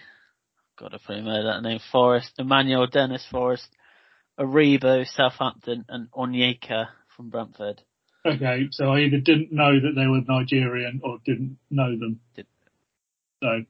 [0.78, 1.80] God, I probably know that name.
[1.90, 3.66] Forest, Emmanuel Dennis Forest,
[4.38, 7.82] Aribo, Southampton, and Onyeka from Brentford.
[8.24, 8.68] okay.
[8.70, 12.20] So I either didn't know that they were Nigerian or didn't know them.
[12.36, 12.46] Did-
[13.42, 13.64] So,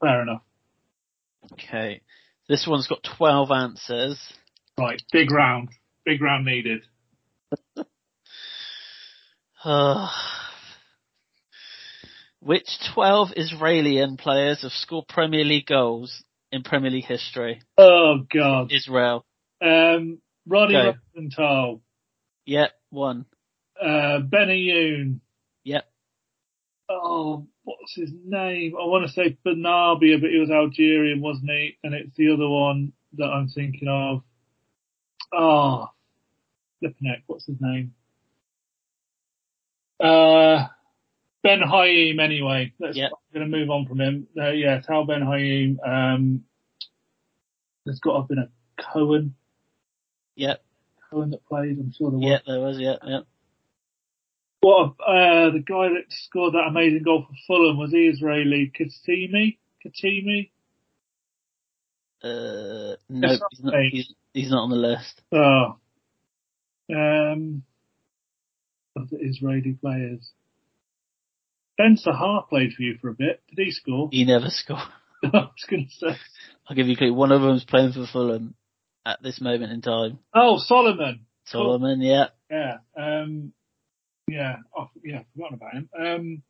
[0.00, 0.42] fair enough.
[1.52, 2.00] Okay.
[2.48, 4.32] This one's got 12 answers.
[4.78, 5.00] Right.
[5.12, 5.68] Big round.
[6.04, 6.82] Big round needed.
[12.40, 16.22] Which 12 Israeli players have scored Premier League goals
[16.52, 17.60] in Premier League history?
[17.76, 18.72] Oh God.
[18.72, 19.26] Israel.
[19.60, 20.94] Um, Ronnie Go.
[21.14, 21.82] Rosenthal,
[22.46, 23.26] Yep, one.
[23.80, 25.20] uh, Benayoun.
[25.64, 25.84] Yep.
[26.88, 28.74] Oh, what's his name?
[28.80, 31.76] I want to say Benabia, but he was Algerian, wasn't he?
[31.84, 34.22] And it's the other one that I'm thinking of.
[35.32, 35.88] Oh,
[36.80, 37.94] flipping heck, what's his name?
[40.00, 40.66] Uh,
[41.42, 42.72] Ben Haim anyway.
[42.78, 43.10] Let's, Yep.
[43.12, 44.28] I'm going to move on from him.
[44.36, 45.80] Uh, yeah, Tal Ben Haim.
[45.84, 46.44] Um,
[47.84, 49.34] there's got to have been a Cohen,
[50.36, 50.62] Yep.
[51.10, 51.78] Cohen that played.
[51.78, 52.28] I'm sure there was.
[52.28, 53.24] Yep, there was, yep, yep.
[54.60, 58.72] What uh, the guy that scored that amazing goal for Fulham was he Israeli?
[58.78, 59.56] Katimi?
[59.84, 60.50] Katimi?
[62.22, 65.20] Uh, no, he's not, he's, he's not on the list.
[65.32, 65.78] Oh.
[66.94, 67.62] Um,
[69.12, 70.30] Israeli players.
[71.74, 73.42] Spencer Hart played for you for a bit.
[73.54, 74.08] Did he score?
[74.10, 74.80] He never scored.
[75.24, 76.18] I was going to say.
[76.68, 77.14] I'll give you a clue.
[77.14, 78.54] One of them's playing for Fulham
[79.04, 80.18] at this moment in time.
[80.34, 81.26] Oh, Solomon.
[81.46, 82.26] Solomon, yeah.
[82.50, 82.78] Yeah.
[82.96, 83.52] Um,
[84.28, 84.56] yeah.
[84.76, 85.22] Oh, yeah.
[85.34, 85.88] Forgotten about him.
[85.98, 86.42] Um,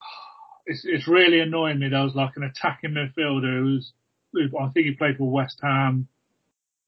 [0.66, 1.88] it's it's really annoying me.
[1.88, 3.99] There was like an attacking midfielder who's who
[4.34, 6.08] I think he played for West Ham.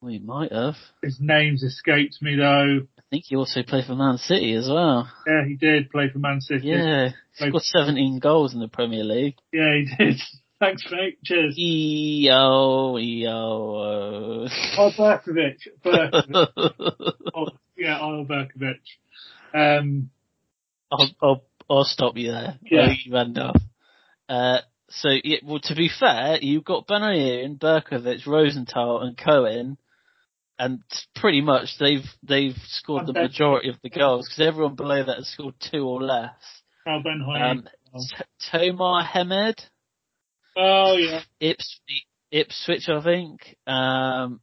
[0.00, 0.74] We might have.
[1.02, 2.80] His name's escaped me though.
[2.98, 5.08] I think he also played for Man City as well.
[5.26, 6.68] Yeah, he did play for Man City.
[6.68, 9.36] Yeah, he scored 17 goals in the Premier League.
[9.52, 10.20] Yeah, he did.
[10.60, 11.18] Thanks, mate.
[11.24, 11.56] Cheers.
[11.58, 14.48] E-O, E-O.
[14.78, 15.58] Oh, Berkovic.
[15.84, 17.12] Berkovic.
[17.34, 18.78] oh, yeah, Eyal Berkovic.
[19.52, 20.10] Um,
[20.92, 22.58] I'll, I'll, I'll stop you there.
[22.62, 22.82] Yeah.
[22.82, 23.56] I'll you end off.
[24.28, 24.58] Uh,
[24.94, 29.78] so, yeah, well, to be fair, you've got Benayoun, Berkovic, Rosenthal, and Cohen,
[30.58, 30.80] and
[31.16, 35.28] pretty much they've they've scored the majority of the goals because everyone below that has
[35.28, 36.34] scored two or less.
[36.86, 39.60] Al Ben Um, T- Tomar Hemed,
[40.56, 41.22] oh, yeah.
[41.40, 41.80] Ips-
[42.30, 43.56] Ipswich, I think.
[43.66, 44.40] Um,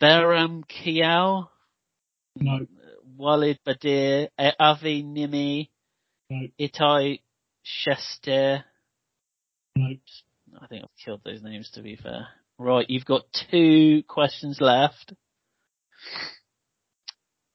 [0.00, 1.48] Beram Kiao,
[2.36, 2.66] No,
[3.16, 5.68] Walid Badir, uh, Avi Nimi,
[6.30, 7.20] no, Itai
[7.62, 8.64] Shester.
[9.76, 12.28] I think I've killed those names to be fair.
[12.58, 15.12] Right, you've got two questions left.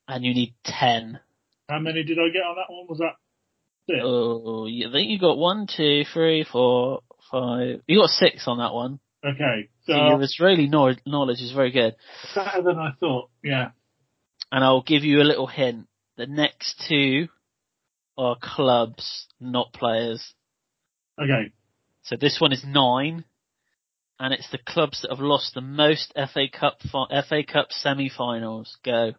[0.07, 1.19] And you need ten.
[1.69, 2.87] How many did I get on that one?
[2.87, 3.15] Was that
[3.87, 3.99] six?
[4.01, 7.81] Oh, you- I think you got one, two, three, four, five.
[7.87, 8.99] You got six on that one.
[9.25, 9.69] Okay.
[9.85, 11.95] So, So your Israeli knowledge is very good.
[12.35, 13.29] better than I thought.
[13.43, 13.71] Yeah.
[14.51, 15.87] And I'll give you a little hint.
[16.15, 17.27] The next two
[18.17, 20.33] are clubs, not players.
[21.19, 21.51] Okay.
[22.07, 23.25] So this one is nine,
[24.17, 28.77] and it's the clubs that have lost the most FA Cup FA Cup semi-finals.
[28.85, 29.11] Go.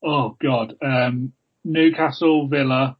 [0.00, 0.76] Oh, God.
[0.80, 1.32] Um,
[1.64, 2.96] Newcastle, Villa.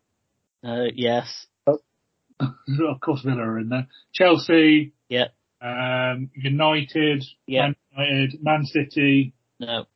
[0.64, 3.86] No, yes, of course, Villa are in there.
[4.12, 5.28] Chelsea, yeah,
[5.62, 7.68] um, United, Yeah.
[7.68, 9.86] Man United, Man City, no,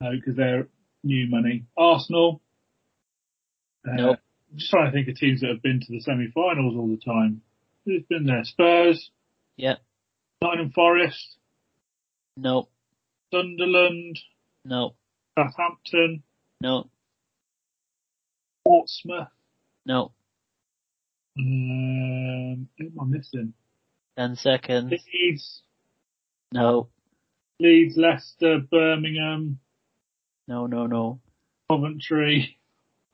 [0.00, 0.66] no, because they're
[1.04, 1.66] new money.
[1.76, 2.40] Arsenal.
[3.86, 4.18] Uh, Nope.
[4.50, 6.96] I'm just trying to think of teams that have been to the semi-finals all the
[7.04, 7.42] time.
[7.86, 8.44] Who's been there?
[8.44, 9.10] Spurs,
[9.56, 9.76] yeah,
[10.42, 11.36] Nottingham Forest,
[12.36, 12.68] no,
[13.32, 14.18] Sunderland,
[14.64, 14.94] no,
[15.38, 16.22] Southampton,
[16.60, 16.90] no,
[18.64, 19.28] Portsmouth.
[19.86, 20.12] no.
[21.38, 23.54] Um, who am I missing?
[24.18, 24.92] Ten seconds.
[25.14, 25.62] Leeds,
[26.52, 26.88] No,
[27.60, 29.58] Leeds, Leicester, Birmingham,
[30.48, 31.20] no, no, no,
[31.70, 32.58] Coventry.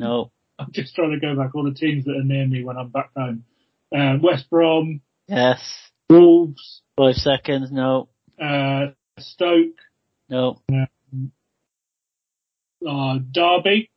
[0.00, 0.32] no.
[0.58, 2.88] I'm just trying to go back all the teams that are near me when I'm
[2.88, 3.44] back home.
[3.94, 5.60] Um, West Brom, Yes.
[6.10, 7.70] Wolves, Five seconds.
[7.72, 8.08] No,
[8.40, 9.74] uh, Stoke,
[10.28, 10.60] no,
[12.86, 13.90] uh, Derby.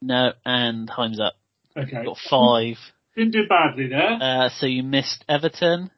[0.00, 0.32] no.
[0.44, 1.34] And time's up.
[1.76, 2.04] Okay.
[2.04, 2.76] Got five.
[3.16, 4.18] Didn't do badly there.
[4.20, 5.90] Uh, so you missed Everton,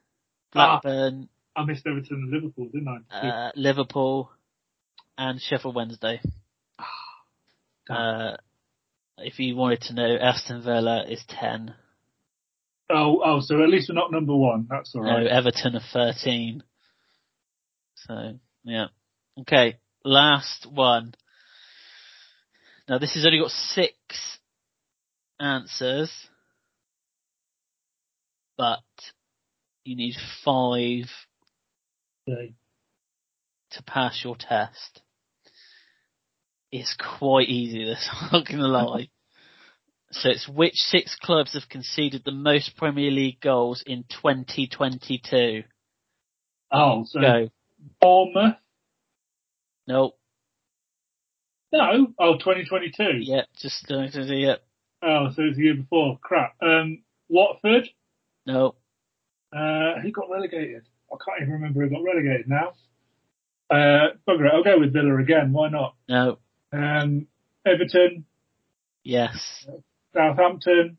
[0.55, 0.81] Ah.
[0.83, 3.17] Blackburn, I missed Everton and Liverpool, didn't I?
[3.29, 4.31] uh, Liverpool,
[5.17, 6.21] and Sheffield Wednesday.
[7.89, 8.37] Uh,
[9.19, 11.75] if you wanted to know, Aston Villa is 10.
[12.91, 14.67] Oh, oh, so at least we're not number one.
[14.69, 15.25] That's all right.
[15.25, 15.31] No.
[15.31, 16.63] Everton are 13.
[17.97, 18.87] So, yeah.
[19.41, 21.15] Okay, last one.
[22.89, 23.95] Now this has only got six
[25.41, 26.13] answers,
[28.57, 28.81] but
[29.85, 30.15] you need
[30.45, 31.11] five
[32.29, 32.55] Okay.
[33.73, 35.03] to pass your test.
[36.71, 39.09] It's quite easy this, I'm not gonna lie.
[40.15, 45.65] So it's which six clubs have conceded the most Premier League goals in 2022?
[46.73, 47.49] Oh, so Go.
[48.01, 48.57] Bournemouth.
[49.87, 50.19] Nope.
[51.73, 52.09] No.
[52.19, 53.21] Oh, 2022.
[53.23, 54.63] Yeah, just do it.
[55.03, 56.19] Oh, so it's the year before.
[56.23, 56.55] Crap.
[56.63, 57.89] Um, Watford.
[58.47, 58.77] No.
[59.53, 60.85] Uh, who got relegated?
[61.13, 62.73] I can't even remember who got relegated now.
[63.71, 64.53] Uh, bugger it.
[64.55, 65.53] I'll go with Villa again.
[65.53, 65.97] Why not?
[66.09, 66.39] No.
[66.73, 67.27] Um,
[67.67, 68.27] Everton,
[69.05, 69.67] Yes.
[70.15, 70.97] Southampton,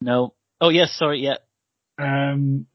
[0.00, 0.34] No.
[0.60, 1.36] Oh yes, sorry, yeah.
[1.98, 2.66] um,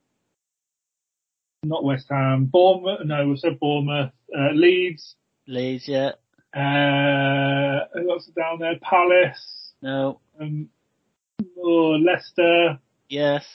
[1.64, 3.06] not West Ham, Bournemouth.
[3.06, 4.12] No, we said Bournemouth.
[4.34, 5.16] Uh, Leeds.
[5.48, 6.12] Leeds, yeah.
[6.54, 8.80] Uh, who else down there?
[8.82, 9.74] Palace.
[9.82, 10.20] No.
[10.40, 10.70] Um,
[11.58, 12.80] oh, Leicester.
[13.10, 13.46] Yes.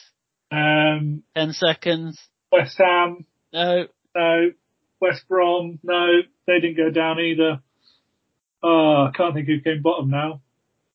[0.50, 2.18] Um, Ten seconds.
[2.52, 3.24] West Ham.
[3.52, 3.86] No.
[4.14, 4.50] No.
[5.00, 5.78] West Brom.
[5.82, 6.06] No,
[6.46, 7.60] they didn't go down either.
[8.62, 10.40] Oh, I can't think who came bottom now.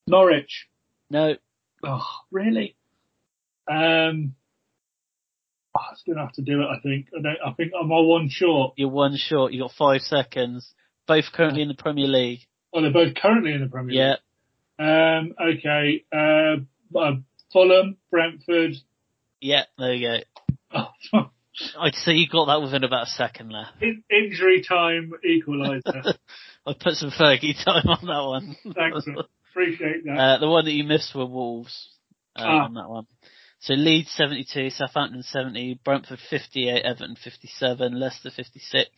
[0.08, 0.68] Norwich.
[1.10, 1.36] No.
[1.84, 2.76] Oh, really?
[3.68, 4.36] Um,
[5.76, 6.66] oh, I was gonna have to do it.
[6.66, 7.07] I think.
[7.18, 7.38] I don't.
[7.45, 8.74] I think I'm all one short.
[8.78, 9.53] You're one short.
[9.53, 10.74] You got five seconds.
[11.07, 12.41] Both currently in the Premier League.
[12.74, 14.18] Oh, they're both currently in the Premier League.
[14.80, 15.18] Yeah.
[15.18, 16.03] Um, okay.
[16.14, 17.16] Uh, uh,
[17.51, 18.74] Fulham, Brentford.
[19.41, 20.20] Yeah, there you
[20.72, 21.30] Oh, go.
[21.80, 23.82] I'd say you got that within about a second left.
[23.82, 26.14] in- injury time equaliser.
[26.68, 28.55] I put some Fergie time on that one.
[28.76, 29.07] Thanks.
[29.50, 30.18] Appreciate that.
[30.18, 31.89] Uh, the one that you missed were Wolves
[32.36, 32.66] uh, Ah.
[32.66, 33.06] on that one.
[33.62, 38.89] So Leeds 72, Southampton 70, Brentford 58, Everton 57, Leicester 56,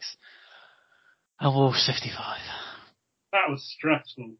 [1.39, 2.37] and Wolves 55.
[3.31, 4.33] that was stressful.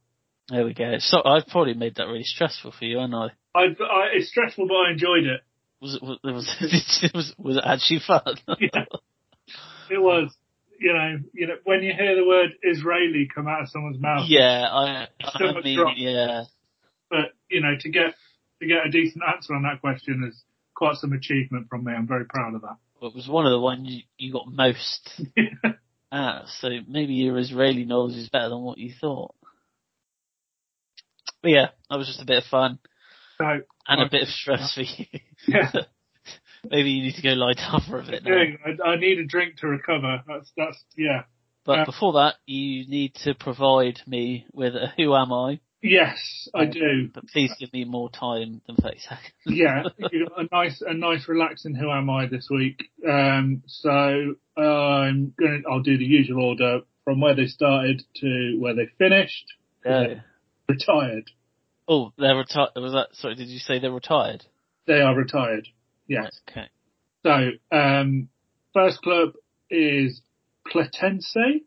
[0.50, 0.96] There we go.
[1.00, 3.28] So I've probably made that really stressful for you, haven't I?
[3.56, 5.42] I, I, it's stressful, but I enjoyed it.
[5.82, 8.36] Was it was was, was, was it actually fun?
[8.60, 8.86] Yeah.
[9.90, 10.34] It was,
[10.82, 14.26] you know, you know, when you hear the word Israeli come out of someone's mouth,
[14.28, 16.46] yeah, I, I mean, yeah.
[17.10, 18.16] but you know, to get
[18.62, 21.94] to get a decent answer on that question is quite some achievement from me.
[21.94, 22.78] I'm very proud of that.
[23.00, 25.76] It was one of the ones you, you got most at,
[26.12, 29.36] ah, so maybe your Israeli knowledge is better than what you thought.
[31.44, 32.80] But yeah, that was just a bit of fun
[33.38, 35.06] so, and a bit of stress for you.
[35.48, 35.72] yeah,
[36.70, 38.32] maybe you need to go lie down for a bit now.
[38.34, 40.22] I, I need a drink to recover.
[40.28, 41.24] That's that's yeah.
[41.66, 46.48] But Uh, before that, you need to provide me with a who am I, Yes,
[46.56, 47.10] I do.
[47.14, 49.34] but please give me more time than 30 seconds.
[49.46, 49.84] yeah,
[50.38, 51.76] a nice, a nice, relaxing.
[51.76, 52.90] Who am I this week?
[53.08, 53.90] Um, so
[54.58, 59.46] I'm gonna, I'll do the usual order from where they started to where they finished.
[59.84, 60.16] Go.
[60.70, 61.30] Retired.
[61.88, 62.70] Oh, they're retired.
[62.76, 64.46] Was that, sorry, did you say they're retired?
[64.88, 65.68] They are retired.
[66.12, 66.40] Yes.
[66.50, 66.68] Okay.
[67.24, 68.30] So um,
[68.74, 69.34] first club
[69.70, 70.22] is
[70.68, 71.62] Platense.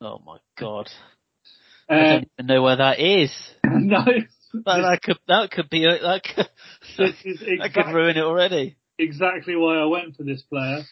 [0.00, 0.90] Oh my god.
[1.88, 3.30] I Uh, don't even know where that is.
[3.64, 6.48] no, That, that could, that could be, a- that could,
[6.98, 8.76] this is that could ruin it already.
[8.98, 10.82] exactly why I went for this player.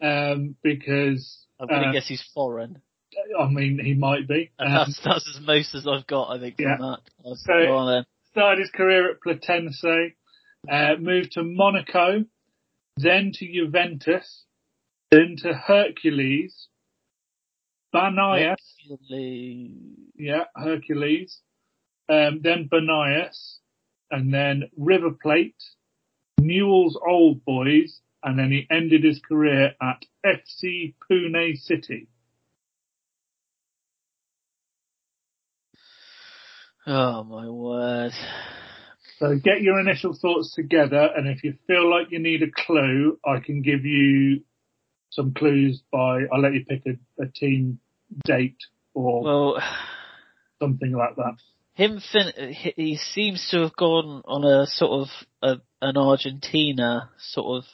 [0.00, 2.80] Um, because I'm gonna Uh, guess he's foreign.
[3.38, 4.50] I mean he might be.
[4.58, 6.76] Um, that's, that's as most as I've got, I think, yeah.
[6.76, 7.00] from that.
[7.24, 9.84] I'll So- started his career at Platense,
[10.70, 12.24] uh, moved to Monaco,
[13.00, 14.44] then to Juventus,
[15.10, 16.68] then to Hercules,
[17.94, 18.56] Banias,
[18.90, 19.72] Actually,
[20.16, 21.40] yeah, Hercules,
[22.08, 23.56] um, then Banias,
[24.10, 25.62] and then River Plate,
[26.38, 32.08] Newell's Old Boys, and then he ended his career at FC Pune City.
[36.86, 38.12] Oh my word.
[39.18, 43.18] So get your initial thoughts together, and if you feel like you need a clue,
[43.24, 44.44] I can give you
[45.10, 47.80] some clues by, I'll let you pick a, a team
[48.24, 48.58] date
[48.94, 49.62] or Well,
[50.60, 51.36] something like that.
[51.74, 55.08] him fin- he, seems to have gone on a sort of
[55.42, 57.64] a, an Argentina sort of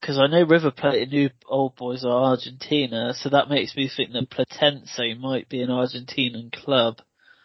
[0.00, 3.90] because I know River Plate and Newell's Old Boys are Argentina, so that makes me
[3.94, 6.98] think that Platense might be an Argentinian club,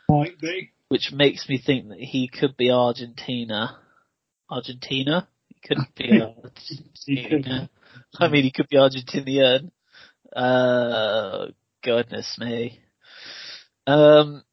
[0.10, 0.72] Might be.
[0.88, 3.78] which makes me think that he could be Argentina.
[4.49, 5.28] Argentina?
[5.47, 6.05] He could be
[7.05, 7.45] He could.
[7.45, 7.70] Argentina.
[8.20, 9.72] I mean, he could be Argentinian.
[10.36, 11.47] Uh,
[11.84, 12.80] goodness me.
[13.86, 14.43] Um,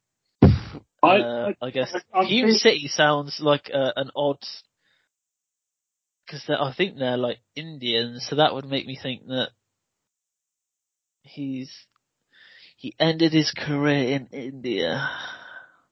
[1.02, 4.38] I, uh, I guess I- I'm Pune City sounds like uh, an odd,
[6.26, 9.50] because I think they're like Indian, so that would make me think that
[11.22, 11.72] he's
[12.76, 15.09] he ended his career in India.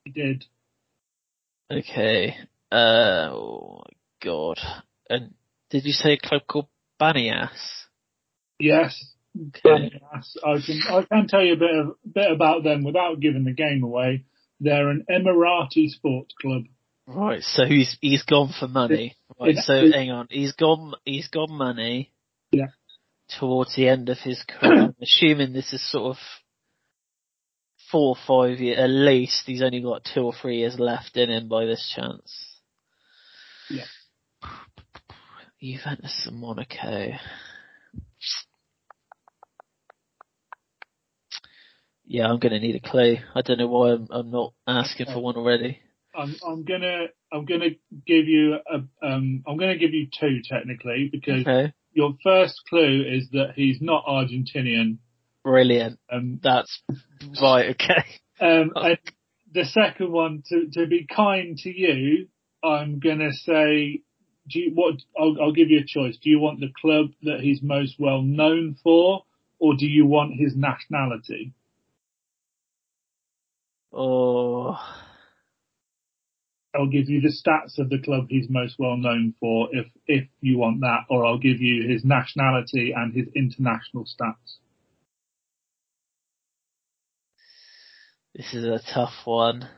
[0.04, 0.44] He did.
[1.70, 2.36] Okay.
[2.70, 4.58] Uh, oh my god.
[5.08, 5.34] And
[5.70, 6.68] did you say a club called
[7.00, 7.84] Banias?
[8.58, 9.12] Yes.
[9.36, 9.90] Okay.
[9.92, 13.44] Yes, I can, I can tell you a bit of, bit about them without giving
[13.44, 14.24] the game away.
[14.60, 16.64] They're an Emirati sports club.
[17.06, 19.16] Right, so he's he's gone for money.
[19.38, 22.12] Right, so hang on, he's gone he's gone money.
[22.50, 22.68] Yeah.
[23.38, 26.16] Towards the end of his career, I'm assuming this is sort of
[27.90, 29.44] four or five years at least.
[29.46, 32.60] He's only got two or three years left in him by this chance.
[33.70, 33.84] Yeah.
[35.60, 37.12] Juventus and Monaco.
[42.06, 43.16] Yeah, I'm gonna need a clue.
[43.34, 45.80] I don't know why I'm, I'm not asking for one already.
[46.14, 47.70] I'm, I'm gonna, I'm gonna
[48.06, 51.72] give you a, um, I'm gonna give you two technically because Okay.
[51.92, 54.98] your first clue is that he's not Argentinian.
[55.44, 55.98] Brilliant.
[56.10, 56.82] Um, That's
[57.40, 58.04] right, okay.
[58.40, 58.98] um, and
[59.52, 62.28] the second one, to, to be kind to you,
[62.62, 64.00] I'm gonna say,
[64.48, 66.16] do you, what, I'll, I'll give you a choice.
[66.22, 69.24] Do you want the club that he's most well known for
[69.58, 71.52] or do you want his nationality?
[73.92, 74.76] Oh,
[76.74, 80.28] I'll give you the stats of the club he's most well known for if, if
[80.40, 84.56] you want that, or I'll give you his nationality and his international stats.
[88.34, 89.68] This is a tough one.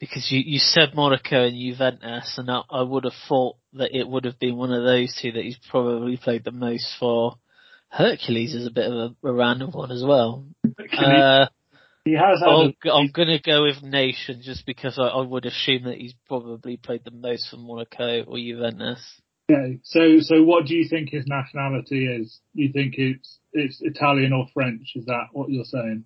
[0.00, 4.08] because you, you said Monaco and Juventus, and I, I would have thought that it
[4.08, 7.36] would have been one of those two that he's probably played the most for.
[7.88, 10.46] Hercules is a bit of a, a random one as well.
[10.64, 11.46] Uh,
[12.04, 12.48] he has had.
[12.48, 15.98] I'll, a- I'm going to go with Nation just because I, I would assume that
[15.98, 19.20] he's probably played the most for Monaco or Juventus.
[19.50, 22.40] Okay, so so what do you think his nationality is?
[22.54, 24.92] You think it's it's Italian or French?
[24.96, 26.04] Is that what you're saying?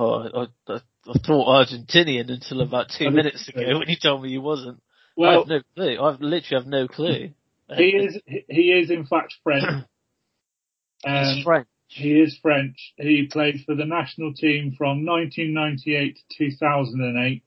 [0.00, 0.28] Oh,
[0.68, 4.38] I, I, I thought Argentinian until about two minutes ago when you told me he
[4.38, 4.80] wasn't.
[5.16, 5.96] Well, I have no clue.
[6.00, 7.30] I literally have no clue.
[7.76, 8.18] he is
[8.48, 9.64] he is in fact French.
[11.06, 11.68] Um, He's French.
[11.86, 12.92] he is French.
[12.96, 17.42] He played for the national team from 1998 to 2008.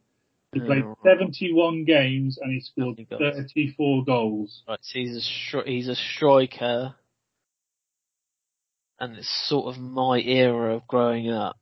[0.53, 0.97] He played Oh.
[1.03, 3.19] 71 games and he scored goals?
[3.19, 4.63] 34 goals.
[4.69, 6.95] Right, so he's a stri- he's a striker,
[9.01, 11.57] and it's sort of my era of growing up.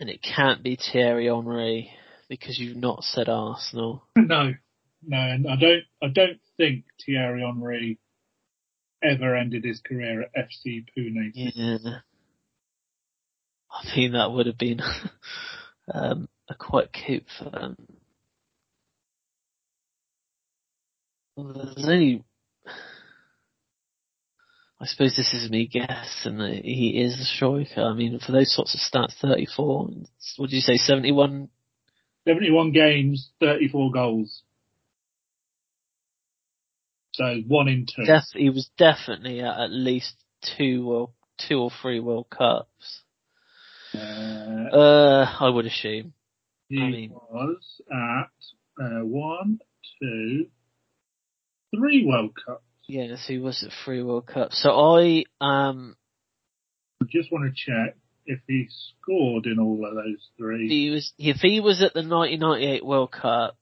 [0.00, 1.90] And it can't be Thierry Henry
[2.28, 4.04] because you've not said Arsenal.
[4.16, 4.54] No,
[5.06, 7.98] no, and I don't I don't think Thierry Henry
[9.02, 11.30] ever ended his career at FC Pune.
[11.34, 11.98] Yeah.
[13.70, 14.80] I think that would have been
[15.94, 17.76] um, a quite cute for them.
[21.36, 22.24] Well, There's only,
[24.80, 27.82] I suppose this is me guessing that he is a striker.
[27.82, 29.88] I mean, for those sorts of stats, 34,
[30.36, 31.48] what did you say, 71?
[32.28, 34.42] 71 games, 34 goals.
[37.14, 38.04] So one in two.
[38.04, 40.14] Def- he was definitely at at least
[40.56, 41.10] two or
[41.48, 43.02] two or three World Cups.
[43.94, 43.98] Uh,
[44.72, 46.12] Uh, I would assume.
[46.68, 49.58] he I mean- was at uh, one,
[50.00, 50.46] two,
[51.74, 52.62] three World Cups.
[52.88, 54.62] Yeah, so he was at three World Cups.
[54.62, 55.94] So I, um,
[57.02, 58.66] I just want to check if he
[59.02, 60.68] scored in all of those three.
[60.68, 63.56] he was if he was at the 1998 World Cup.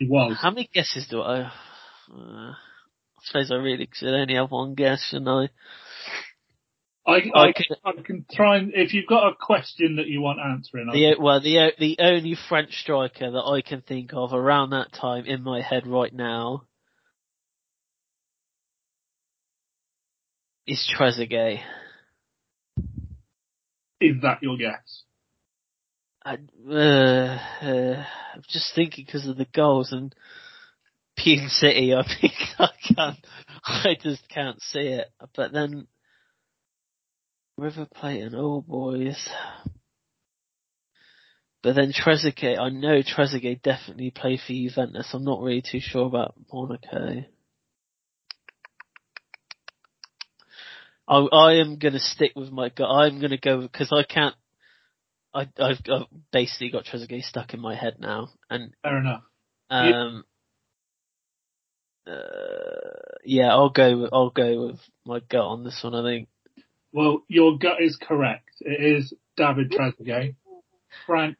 [0.00, 0.36] He was.
[0.40, 1.42] How many guesses do I?
[2.12, 2.54] Uh, I
[3.22, 5.48] suppose I really should only have one guess, shouldn't I?
[7.06, 10.20] I, I I, can- I can try and, if you've got a question that you
[10.20, 14.70] want answering, The well, the the only French striker that I can think of around
[14.70, 16.64] that time in my head right now
[20.66, 21.60] is Trezeguet.
[24.00, 25.02] is that your guess?
[26.24, 26.38] I,
[26.70, 28.04] uh, uh,
[28.34, 30.14] I'm just thinking because of the goals and
[31.18, 31.94] Pune City.
[31.94, 33.26] I think I can't.
[33.62, 35.08] I just can't see it.
[35.36, 35.86] But then
[37.56, 39.28] River Plate and All Boys.
[41.62, 45.10] But then Trezeguet, I know Trezeguet definitely played for Juventus.
[45.14, 47.24] I'm not really too sure about Monaco.
[51.06, 52.88] I, I am going to stick with my gut.
[52.88, 54.34] I'm going to go because I can't.
[55.34, 59.22] I, I've, I've basically got Trezeguet stuck in my head now, and Fair enough.
[59.68, 60.24] um,
[62.06, 62.12] uh,
[63.24, 63.98] yeah, I'll go.
[63.98, 65.94] With, I'll go with my gut on this one.
[65.94, 66.28] I think.
[66.92, 68.50] Well, your gut is correct.
[68.60, 70.36] It is David Trezeguet,
[71.06, 71.36] France,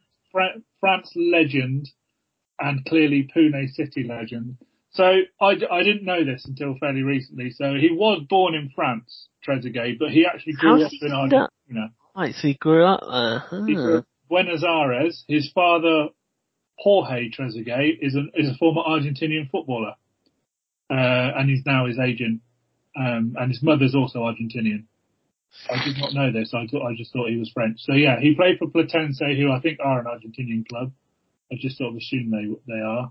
[0.80, 1.88] France legend,
[2.58, 4.56] and clearly Pune City legend.
[4.95, 5.03] So
[5.40, 7.51] I didn't know this until fairly recently.
[7.51, 11.12] So he was born in France, Trezeguet, but he actually grew did up in?
[11.12, 11.92] Argentina.
[12.16, 13.66] Right, so he grew up there.
[13.66, 13.83] He Huh.
[13.83, 15.25] grew up in Buenos Aires.
[15.26, 16.08] His father,
[16.79, 19.95] Jorge Trezeguet, is a is a former Argentinian footballer,
[20.91, 22.41] uh, and he's now his agent.
[22.96, 24.84] Um, and his mother's also Argentinian.
[25.68, 26.54] I did not know this.
[26.54, 27.80] I thought I just thought he was French.
[27.80, 30.92] So yeah, he played for Platense, who I think are an Argentinian club.
[31.50, 33.11] I just sort of assumed they they are.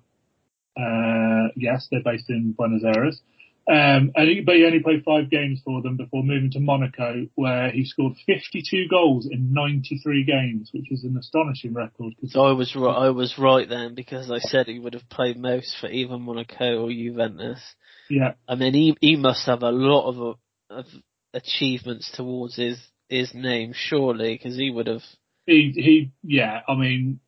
[0.77, 3.21] Uh, yes, they're based in Buenos Aires.
[3.65, 7.27] Um, and he, but he only played five games for them before moving to Monaco,
[7.35, 12.13] where he scored 52 goals in 93 games, which is an astonishing record.
[12.19, 12.93] Cause I was right.
[12.93, 16.83] I was right then because I said he would have played most for either Monaco
[16.83, 17.61] or Juventus.
[18.09, 20.37] yeah, I mean, he he must have a lot of
[20.69, 20.85] of
[21.33, 22.77] achievements towards his
[23.07, 25.03] his name, surely, because he would have.
[25.45, 26.59] he he yeah.
[26.67, 27.21] I mean,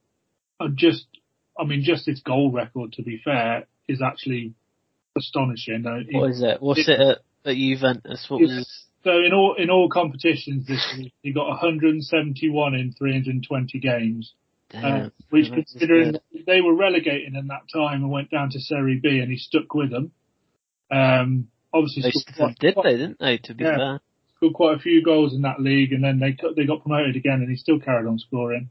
[0.59, 1.05] I just
[1.57, 2.93] I mean just his goal record.
[2.93, 4.53] To be fair, is actually
[5.17, 5.85] astonishing.
[5.85, 6.61] Uh, What is it?
[6.61, 8.25] What's it at, at Juventus?
[8.29, 8.85] What was?
[9.03, 14.33] So in all in all competitions this year, he got 171 in 320 games,
[14.73, 16.15] uh, which considering
[16.47, 19.73] they were relegating in that time and went down to Serie B, and he stuck
[19.75, 20.11] with them.
[20.91, 22.97] Um, obviously They quite, did quite, they?
[22.97, 23.37] Didn't they?
[23.37, 23.77] To be Yeah.
[23.77, 23.99] fair.
[24.37, 27.41] scored quite a few goals in that league, and then they they got promoted again,
[27.41, 28.69] and he still carried on scoring.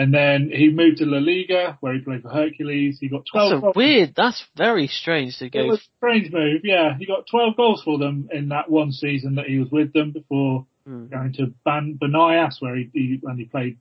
[0.00, 2.98] And then he moved to La Liga, where he played for Hercules.
[3.00, 3.76] He got 12 That's goals.
[3.76, 4.14] weird.
[4.16, 5.66] That's very strange to It go.
[5.66, 6.96] was a strange move, yeah.
[6.96, 10.12] He got 12 goals for them in that one season that he was with them
[10.12, 11.10] before Mm.
[11.10, 13.76] going to Ban- Banias where he, he only played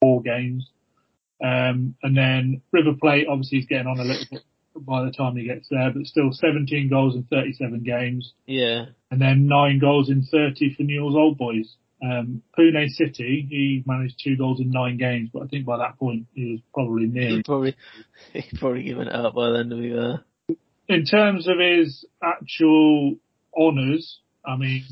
[0.00, 0.68] four games.
[1.42, 4.42] Um, and then River Plate, obviously he's getting on a little bit
[4.76, 8.32] by the time he gets there, but still 17 goals in 37 games.
[8.46, 8.86] Yeah.
[9.10, 11.76] And then nine goals in 30 for Newell's Old Boys.
[12.02, 15.98] Um, Pune City, he managed two goals in nine games, but I think by that
[15.98, 17.36] point he was probably near.
[17.36, 17.76] He'd probably,
[18.32, 20.24] he'd probably given it up by then to be there.
[20.88, 23.16] in terms of his actual
[23.56, 24.84] honours, I mean,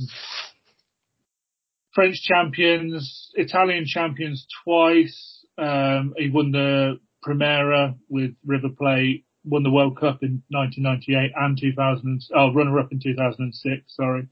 [1.94, 5.44] French champions, Italian champions twice.
[5.56, 11.58] Um, he won the Primera with River Plate, won the World Cup in 1998 and
[11.60, 12.22] 2000.
[12.36, 13.82] Oh, runner up in 2006.
[13.96, 14.28] Sorry,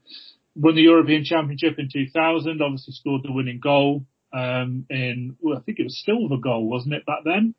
[0.57, 2.61] won the European Championship in 2000.
[2.61, 4.05] Obviously scored the winning goal.
[4.33, 7.55] Um, in well, I think it was silver goal, wasn't it back then?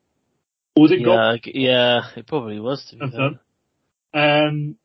[0.75, 1.19] Or was it gold?
[1.19, 3.29] Yeah, g- yeah, it probably was to be That's fair.
[3.31, 3.39] done.
[4.47, 4.75] Um,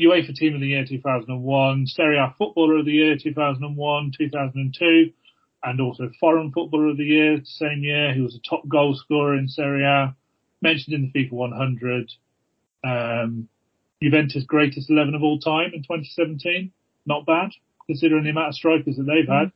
[0.00, 5.12] UEFA Team of the Year 2001, Serie A Footballer of the Year 2001, 2002,
[5.62, 8.14] and also Foreign Footballer of the Year same year.
[8.14, 10.14] He was a top goal scorer in Serie A,
[10.62, 12.12] mentioned in the FIFA 100.
[12.82, 13.48] Um,
[14.02, 16.72] Juventus greatest 11 of all time in 2017.
[17.06, 17.50] Not bad,
[17.86, 19.52] considering the amount of strikers that they've had.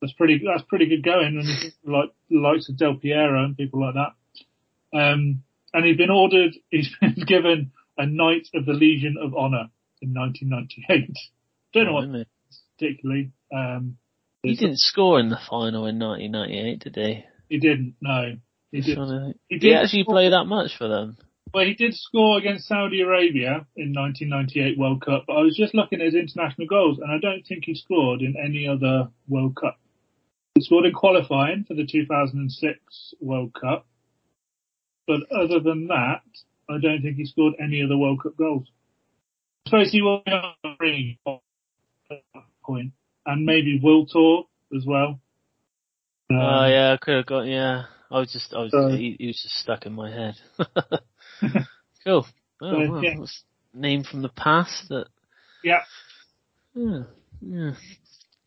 [0.00, 3.42] That's pretty, that's pretty good going when you think like the likes of Del Piero
[3.44, 4.96] and people like that.
[4.96, 5.42] Um,
[5.72, 9.70] and he's been ordered, he's been given a Knight of the Legion of Honor
[10.02, 11.16] in 1998.
[11.72, 12.26] Don't know what
[12.78, 13.32] particularly.
[13.54, 13.96] Um,
[14.42, 17.24] He didn't score in the final in 1998, did he?
[17.48, 17.94] he didn't.
[18.00, 18.34] No,
[18.70, 18.98] he did.
[19.48, 21.16] He Did he actually score- play that much for them?
[21.54, 25.74] Well, he did score against Saudi Arabia in 1998 World Cup, but I was just
[25.74, 29.56] looking at his international goals, and I don't think he scored in any other World
[29.56, 29.78] Cup.
[30.54, 33.86] He scored in qualifying for the 2006 World Cup,
[35.06, 36.22] but other than that,
[36.68, 38.66] I don't think he scored any other World Cup goals.
[39.66, 41.40] I suppose he will be on the ring at
[42.34, 42.92] that point,
[43.24, 44.44] and maybe Wiltor
[44.76, 45.20] as well.
[46.28, 47.84] Um, oh yeah, I could have got, yeah.
[48.10, 50.34] I was just, I was, So- he, he was just stuck in my head.
[52.04, 52.26] cool.
[52.60, 53.10] Oh, So, well, yeah.
[53.14, 53.42] that was
[53.74, 55.06] a name from the past that,
[55.62, 55.80] yeah.
[56.74, 57.02] yeah,
[57.40, 57.70] yeah.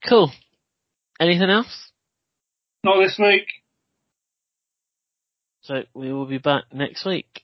[0.07, 0.32] Cool.
[1.20, 1.91] Anything else?
[2.84, 3.48] Not this week.
[5.61, 7.44] So we will be back next week.